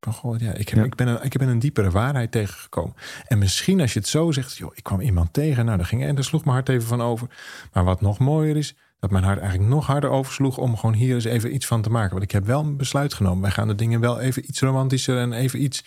Van 0.00 0.12
god, 0.12 0.40
ja, 0.40 0.52
ik, 0.52 0.68
heb, 0.68 0.84
ik, 0.84 0.94
ben 0.94 1.08
een, 1.08 1.22
ik 1.22 1.38
ben 1.38 1.48
een 1.48 1.58
diepere 1.58 1.90
waarheid 1.90 2.30
tegengekomen. 2.30 2.94
En 3.26 3.38
misschien 3.38 3.80
als 3.80 3.92
je 3.92 3.98
het 3.98 4.08
zo 4.08 4.32
zegt, 4.32 4.56
joh, 4.56 4.70
ik 4.74 4.82
kwam 4.82 5.00
iemand 5.00 5.32
tegen, 5.32 5.64
nou, 5.64 5.76
daar 5.76 5.86
ging 5.86 6.04
en 6.04 6.14
daar 6.14 6.24
sloeg 6.24 6.44
mijn 6.44 6.54
hart 6.54 6.68
even 6.68 6.88
van 6.88 7.02
over. 7.02 7.28
Maar 7.72 7.84
wat 7.84 8.00
nog 8.00 8.18
mooier 8.18 8.56
is, 8.56 8.74
dat 9.00 9.10
mijn 9.10 9.24
hart 9.24 9.38
eigenlijk 9.40 9.70
nog 9.70 9.86
harder 9.86 10.10
oversloeg 10.10 10.58
om 10.58 10.76
gewoon 10.76 10.94
hier 10.94 11.14
eens 11.14 11.24
even 11.24 11.54
iets 11.54 11.66
van 11.66 11.82
te 11.82 11.90
maken. 11.90 12.10
Want 12.10 12.22
ik 12.22 12.30
heb 12.30 12.46
wel 12.46 12.60
een 12.60 12.76
besluit 12.76 13.14
genomen. 13.14 13.42
Wij 13.42 13.50
gaan 13.50 13.68
de 13.68 13.74
dingen 13.74 14.00
wel 14.00 14.20
even 14.20 14.44
iets 14.48 14.60
romantischer 14.60 15.18
en 15.18 15.32
even 15.32 15.62
iets. 15.62 15.84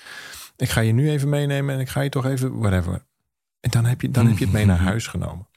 Ik 0.55 0.69
ga 0.69 0.81
je 0.81 0.93
nu 0.93 1.09
even 1.09 1.29
meenemen 1.29 1.75
en 1.75 1.81
ik 1.81 1.89
ga 1.89 2.01
je 2.01 2.09
toch 2.09 2.25
even, 2.25 2.59
whatever. 2.59 3.05
En 3.59 3.69
dan 3.69 3.85
heb 3.85 4.01
je, 4.01 4.11
dan 4.11 4.27
heb 4.27 4.37
je 4.37 4.43
het 4.43 4.53
mee 4.53 4.65
naar 4.65 4.79
huis 4.79 5.07
genomen. 5.07 5.47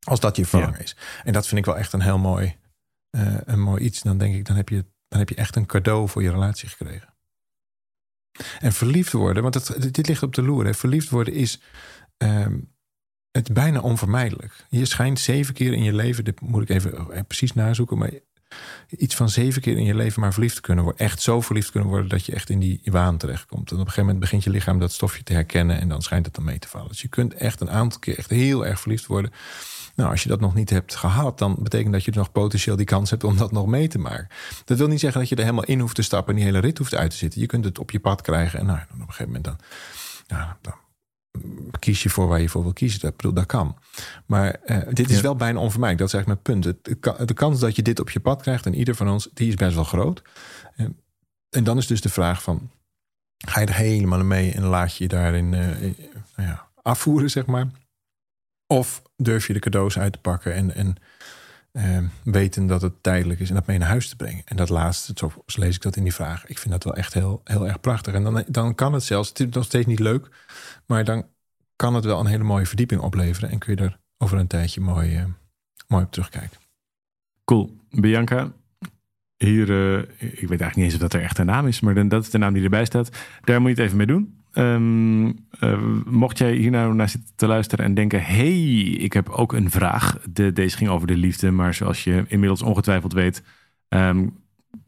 Als 0.00 0.20
dat 0.20 0.36
je 0.36 0.46
verlangen 0.46 0.80
is. 0.80 0.96
En 1.24 1.32
dat 1.32 1.46
vind 1.46 1.60
ik 1.60 1.66
wel 1.66 1.78
echt 1.78 1.92
een 1.92 2.00
heel 2.00 2.18
mooi, 2.18 2.56
uh, 3.10 3.36
een 3.44 3.60
mooi 3.60 3.82
iets. 3.82 4.02
Dan 4.02 4.18
denk 4.18 4.34
ik, 4.34 4.46
dan 4.46 4.56
heb, 4.56 4.68
je, 4.68 4.84
dan 5.08 5.18
heb 5.18 5.28
je 5.28 5.34
echt 5.34 5.56
een 5.56 5.66
cadeau 5.66 6.08
voor 6.08 6.22
je 6.22 6.30
relatie 6.30 6.68
gekregen. 6.68 7.09
En 8.60 8.72
verliefd 8.72 9.12
worden, 9.12 9.42
want 9.42 9.54
het, 9.54 9.94
dit 9.94 10.08
ligt 10.08 10.22
op 10.22 10.34
de 10.34 10.42
loer. 10.42 10.74
Verliefd 10.74 11.08
worden 11.08 11.34
is 11.34 11.60
ehm, 12.16 12.58
het 13.30 13.52
bijna 13.52 13.80
onvermijdelijk. 13.80 14.66
Je 14.68 14.84
schijnt 14.84 15.20
zeven 15.20 15.54
keer 15.54 15.72
in 15.72 15.82
je 15.82 15.94
leven, 15.94 16.24
dit 16.24 16.40
moet 16.40 16.62
ik 16.62 16.68
even 16.68 17.12
eh, 17.12 17.20
precies 17.26 17.52
nazoeken, 17.52 17.98
maar 17.98 18.10
iets 18.88 19.14
van 19.14 19.28
zeven 19.28 19.62
keer 19.62 19.76
in 19.76 19.84
je 19.84 19.94
leven 19.94 20.20
maar 20.20 20.32
verliefd 20.32 20.60
kunnen 20.60 20.84
worden. 20.84 21.06
Echt 21.06 21.22
zo 21.22 21.40
verliefd 21.40 21.70
kunnen 21.70 21.88
worden 21.88 22.08
dat 22.08 22.26
je 22.26 22.34
echt 22.34 22.50
in 22.50 22.58
die 22.58 22.80
waan 22.84 23.16
terechtkomt. 23.16 23.70
En 23.70 23.74
op 23.74 23.80
een 23.80 23.86
gegeven 23.86 24.04
moment 24.04 24.20
begint 24.20 24.44
je 24.44 24.50
lichaam 24.50 24.78
dat 24.78 24.92
stofje 24.92 25.22
te 25.22 25.32
herkennen 25.32 25.80
en 25.80 25.88
dan 25.88 26.02
schijnt 26.02 26.26
het 26.26 26.34
dan 26.34 26.44
mee 26.44 26.58
te 26.58 26.68
vallen. 26.68 26.88
Dus 26.88 27.00
je 27.00 27.08
kunt 27.08 27.34
echt 27.34 27.60
een 27.60 27.70
aantal 27.70 27.98
keer 27.98 28.18
echt 28.18 28.30
heel 28.30 28.66
erg 28.66 28.80
verliefd 28.80 29.06
worden. 29.06 29.32
Nou, 30.00 30.12
als 30.12 30.22
je 30.22 30.28
dat 30.28 30.40
nog 30.40 30.54
niet 30.54 30.70
hebt 30.70 30.94
gehad, 30.94 31.38
dan 31.38 31.56
betekent 31.58 31.92
dat 31.92 32.04
je 32.04 32.10
nog 32.14 32.32
potentieel 32.32 32.76
die 32.76 32.86
kans 32.86 33.10
hebt 33.10 33.24
om 33.24 33.36
dat 33.36 33.52
nog 33.52 33.66
mee 33.66 33.88
te 33.88 33.98
maken. 33.98 34.28
Dat 34.64 34.78
wil 34.78 34.88
niet 34.88 35.00
zeggen 35.00 35.20
dat 35.20 35.28
je 35.28 35.36
er 35.36 35.42
helemaal 35.42 35.64
in 35.64 35.80
hoeft 35.80 35.94
te 35.94 36.02
stappen 36.02 36.34
en 36.34 36.40
die 36.40 36.48
hele 36.48 36.58
rit 36.58 36.78
hoeft 36.78 36.94
uit 36.94 37.10
te 37.10 37.16
zitten. 37.16 37.40
Je 37.40 37.46
kunt 37.46 37.64
het 37.64 37.78
op 37.78 37.90
je 37.90 38.00
pad 38.00 38.22
krijgen 38.22 38.58
en 38.58 38.66
nou, 38.66 38.78
op 38.78 38.90
een 38.90 39.06
gegeven 39.06 39.26
moment 39.26 39.44
dan, 39.44 39.58
dan 40.60 40.74
kies 41.78 42.02
je 42.02 42.10
voor 42.10 42.28
waar 42.28 42.40
je 42.40 42.48
voor 42.48 42.62
wil 42.62 42.72
kiezen. 42.72 43.00
Dat, 43.00 43.16
bedoel, 43.16 43.32
dat 43.32 43.46
kan. 43.46 43.76
Maar 44.26 44.60
uh, 44.66 44.78
dit 44.90 45.10
is 45.10 45.20
wel 45.20 45.36
bijna 45.36 45.60
onvermijdelijk. 45.60 46.10
Dat 46.10 46.20
is 46.20 46.26
eigenlijk 46.26 46.46
mijn 46.46 46.60
punt. 46.62 47.00
De, 47.18 47.24
de, 47.26 47.34
kans 47.34 47.60
dat 47.60 47.76
je 47.76 47.82
dit 47.82 48.00
op 48.00 48.10
je 48.10 48.20
pad 48.20 48.42
krijgt 48.42 48.66
en 48.66 48.74
ieder 48.74 48.94
van 48.94 49.08
ons, 49.08 49.28
die 49.34 49.48
is 49.48 49.54
best 49.54 49.74
wel 49.74 49.84
groot. 49.84 50.22
En, 50.76 50.86
eh, 50.86 51.58
en 51.58 51.64
dan 51.64 51.78
is 51.78 51.86
dus 51.86 52.00
de 52.00 52.08
vraag 52.08 52.42
van, 52.42 52.70
ga 53.36 53.60
je 53.60 53.66
er 53.66 53.74
helemaal 53.74 54.24
mee 54.24 54.52
en 54.52 54.64
laat 54.64 54.96
je 54.96 55.04
je 55.04 55.08
daarin 55.08 55.52
uh, 55.52 55.66
nou 56.36 56.48
ja, 56.48 56.68
afvoeren, 56.82 57.30
zeg 57.30 57.46
maar. 57.46 57.66
Of 58.72 59.02
durf 59.16 59.46
je 59.46 59.52
de 59.52 59.58
cadeaus 59.58 59.98
uit 59.98 60.12
te 60.12 60.18
pakken 60.18 60.54
en, 60.54 60.74
en 60.74 60.96
uh, 61.72 62.08
weten 62.22 62.66
dat 62.66 62.82
het 62.82 63.02
tijdelijk 63.02 63.40
is 63.40 63.48
en 63.48 63.54
dat 63.54 63.66
mee 63.66 63.78
naar 63.78 63.88
huis 63.88 64.08
te 64.08 64.16
brengen. 64.16 64.42
En 64.44 64.56
dat 64.56 64.68
laatste, 64.68 65.12
zo 65.14 65.32
lees 65.46 65.74
ik 65.74 65.82
dat 65.82 65.96
in 65.96 66.02
die 66.02 66.14
vraag. 66.14 66.46
Ik 66.46 66.58
vind 66.58 66.72
dat 66.72 66.84
wel 66.84 66.94
echt 66.94 67.14
heel, 67.14 67.40
heel 67.44 67.66
erg 67.66 67.80
prachtig. 67.80 68.14
En 68.14 68.22
dan, 68.22 68.44
dan 68.46 68.74
kan 68.74 68.92
het 68.92 69.02
zelfs, 69.02 69.28
het 69.28 69.40
is 69.40 69.46
nog 69.48 69.64
steeds 69.64 69.86
niet 69.86 69.98
leuk, 69.98 70.28
maar 70.86 71.04
dan 71.04 71.26
kan 71.76 71.94
het 71.94 72.04
wel 72.04 72.20
een 72.20 72.26
hele 72.26 72.44
mooie 72.44 72.66
verdieping 72.66 73.00
opleveren. 73.00 73.50
En 73.50 73.58
kun 73.58 73.74
je 73.74 73.82
er 73.82 73.98
over 74.18 74.38
een 74.38 74.46
tijdje 74.46 74.80
mooi, 74.80 75.18
uh, 75.18 75.24
mooi 75.88 76.04
op 76.04 76.12
terugkijken. 76.12 76.58
Cool. 77.44 77.76
Bianca, 77.90 78.52
hier, 79.36 79.70
uh, 79.70 79.98
ik 79.98 80.08
weet 80.18 80.40
eigenlijk 80.40 80.76
niet 80.76 80.84
eens 80.84 80.94
of 80.94 81.00
dat 81.00 81.12
er 81.12 81.22
echt 81.22 81.38
een 81.38 81.46
naam 81.46 81.66
is, 81.66 81.80
maar 81.80 82.08
dat 82.08 82.22
is 82.22 82.30
de 82.30 82.38
naam 82.38 82.52
die 82.52 82.64
erbij 82.64 82.84
staat. 82.84 83.10
Daar 83.44 83.60
moet 83.60 83.70
je 83.70 83.76
het 83.76 83.84
even 83.84 83.96
mee 83.96 84.06
doen. 84.06 84.39
Um, 84.54 85.46
mocht 86.06 86.38
jij 86.38 86.52
hier 86.54 86.70
nou 86.70 86.94
naar 86.94 87.08
zitten 87.08 87.30
te 87.36 87.46
luisteren 87.46 87.84
en 87.84 87.94
denken: 87.94 88.22
hey, 88.22 88.72
ik 88.80 89.12
heb 89.12 89.28
ook 89.28 89.52
een 89.52 89.70
vraag. 89.70 90.18
De, 90.32 90.52
deze 90.52 90.76
ging 90.76 90.90
over 90.90 91.06
de 91.06 91.16
liefde, 91.16 91.50
maar 91.50 91.74
zoals 91.74 92.04
je 92.04 92.24
inmiddels 92.28 92.62
ongetwijfeld 92.62 93.12
weet, 93.12 93.42
um, 93.88 94.38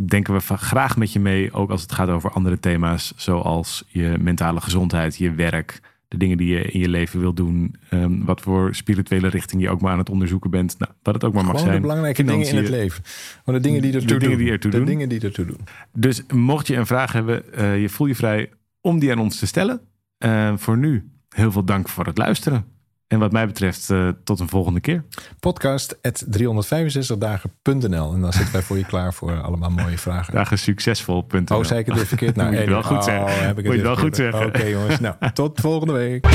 denken 0.07 0.35
we 0.35 0.40
graag 0.40 0.96
met 0.96 1.12
je 1.12 1.20
mee. 1.20 1.53
Ook 1.53 1.70
als 1.70 1.83
het 1.83 1.92
gaat 1.92 2.09
over 2.09 2.31
andere 2.31 2.61
thema's, 2.61 3.12
zoals 3.16 3.85
je 3.88 4.16
mentale 4.20 4.61
gezondheid, 4.61 5.16
je 5.16 5.33
werk, 5.33 5.81
de 6.09 6.16
dingen 6.16 6.37
die 6.37 6.55
je 6.55 6.62
in 6.62 6.81
je 6.81 6.88
leven 6.88 7.20
wil 7.20 7.33
doen. 7.33 7.77
Um, 7.90 8.25
wat 8.25 8.40
voor 8.40 8.75
spirituele 8.75 9.29
richting 9.29 9.62
je 9.62 9.70
ook 9.70 9.81
maar 9.81 9.92
aan 9.92 9.98
het 9.98 10.11
onderzoeken 10.11 10.51
bent. 10.51 10.79
Nou, 10.79 10.92
wat 11.03 11.14
het 11.14 11.25
ook 11.25 11.35
maar 11.35 11.44
mag 11.44 11.59
zijn. 11.59 11.75
de 11.75 11.81
belangrijke 11.81 12.25
dingen 12.25 12.48
in 12.48 12.57
het 12.57 12.68
leven. 12.68 13.05
Maar 13.44 13.55
de 13.55 13.61
dingen 13.61 13.83
die 13.83 13.92
ertoe 13.92 14.09
de 14.09 14.18
dingen 14.18 14.37
doen. 14.37 14.44
Die 14.44 14.53
ertoe 14.53 14.70
de 14.70 14.77
doen. 14.77 14.87
dingen 14.87 15.09
die 15.09 15.20
ertoe 15.20 15.46
doen. 15.46 15.61
Dus 15.92 16.22
mocht 16.35 16.66
je 16.66 16.77
een 16.77 16.87
vraag 16.87 17.12
hebben, 17.12 17.42
uh, 17.59 17.81
je 17.81 17.88
voel 17.88 18.07
je 18.07 18.14
vrij 18.14 18.51
om 18.83 18.99
die 18.99 19.11
aan 19.11 19.18
ons 19.18 19.38
te 19.38 19.47
stellen. 19.47 19.81
Uh, 20.18 20.53
voor 20.57 20.77
nu 20.77 21.11
heel 21.29 21.53
veel 21.53 21.64
dank 21.64 21.88
voor 21.88 22.07
het 22.07 22.18
luisteren. 22.18 22.64
En 23.07 23.18
wat 23.18 23.33
mij 23.33 23.47
betreft, 23.47 23.90
uh, 23.90 24.09
tot 24.25 24.40
een 24.40 24.49
volgende 24.49 24.81
keer. 24.81 25.05
Podcast 25.40 25.97
365dagen.nl. 25.97 28.14
En 28.14 28.21
dan 28.21 28.33
zitten 28.33 28.53
wij 28.53 28.62
voor 28.62 28.79
je 28.79 28.85
klaar 28.85 29.14
voor 29.14 29.40
allemaal 29.40 29.71
mooie 29.71 29.99
vragen. 29.99 30.35
Dagen 30.35 30.59
succesvol.nl. 30.59 31.59
Oh, 31.59 31.64
zei 31.64 31.81
ik 31.81 31.87
het 31.87 32.09
verkeerd? 32.09 32.37
Nou, 32.37 32.51
Moet 32.55 32.61
je 32.61 32.71
wel 32.71 32.83
goed 32.83 33.05
zeggen. 33.05 33.25
Oh, 33.25 33.40
heb 33.40 33.59
ik 33.59 33.64
Moet 33.64 33.75
je 33.75 33.83
wel 33.83 33.97
goed 33.97 34.16
zeggen. 34.16 34.47
Oké, 34.47 34.59
okay, 34.59 34.71
jongens. 34.71 35.01
Nou, 35.01 35.14
tot 35.33 35.61
volgende 35.61 35.92
week. 35.92 36.27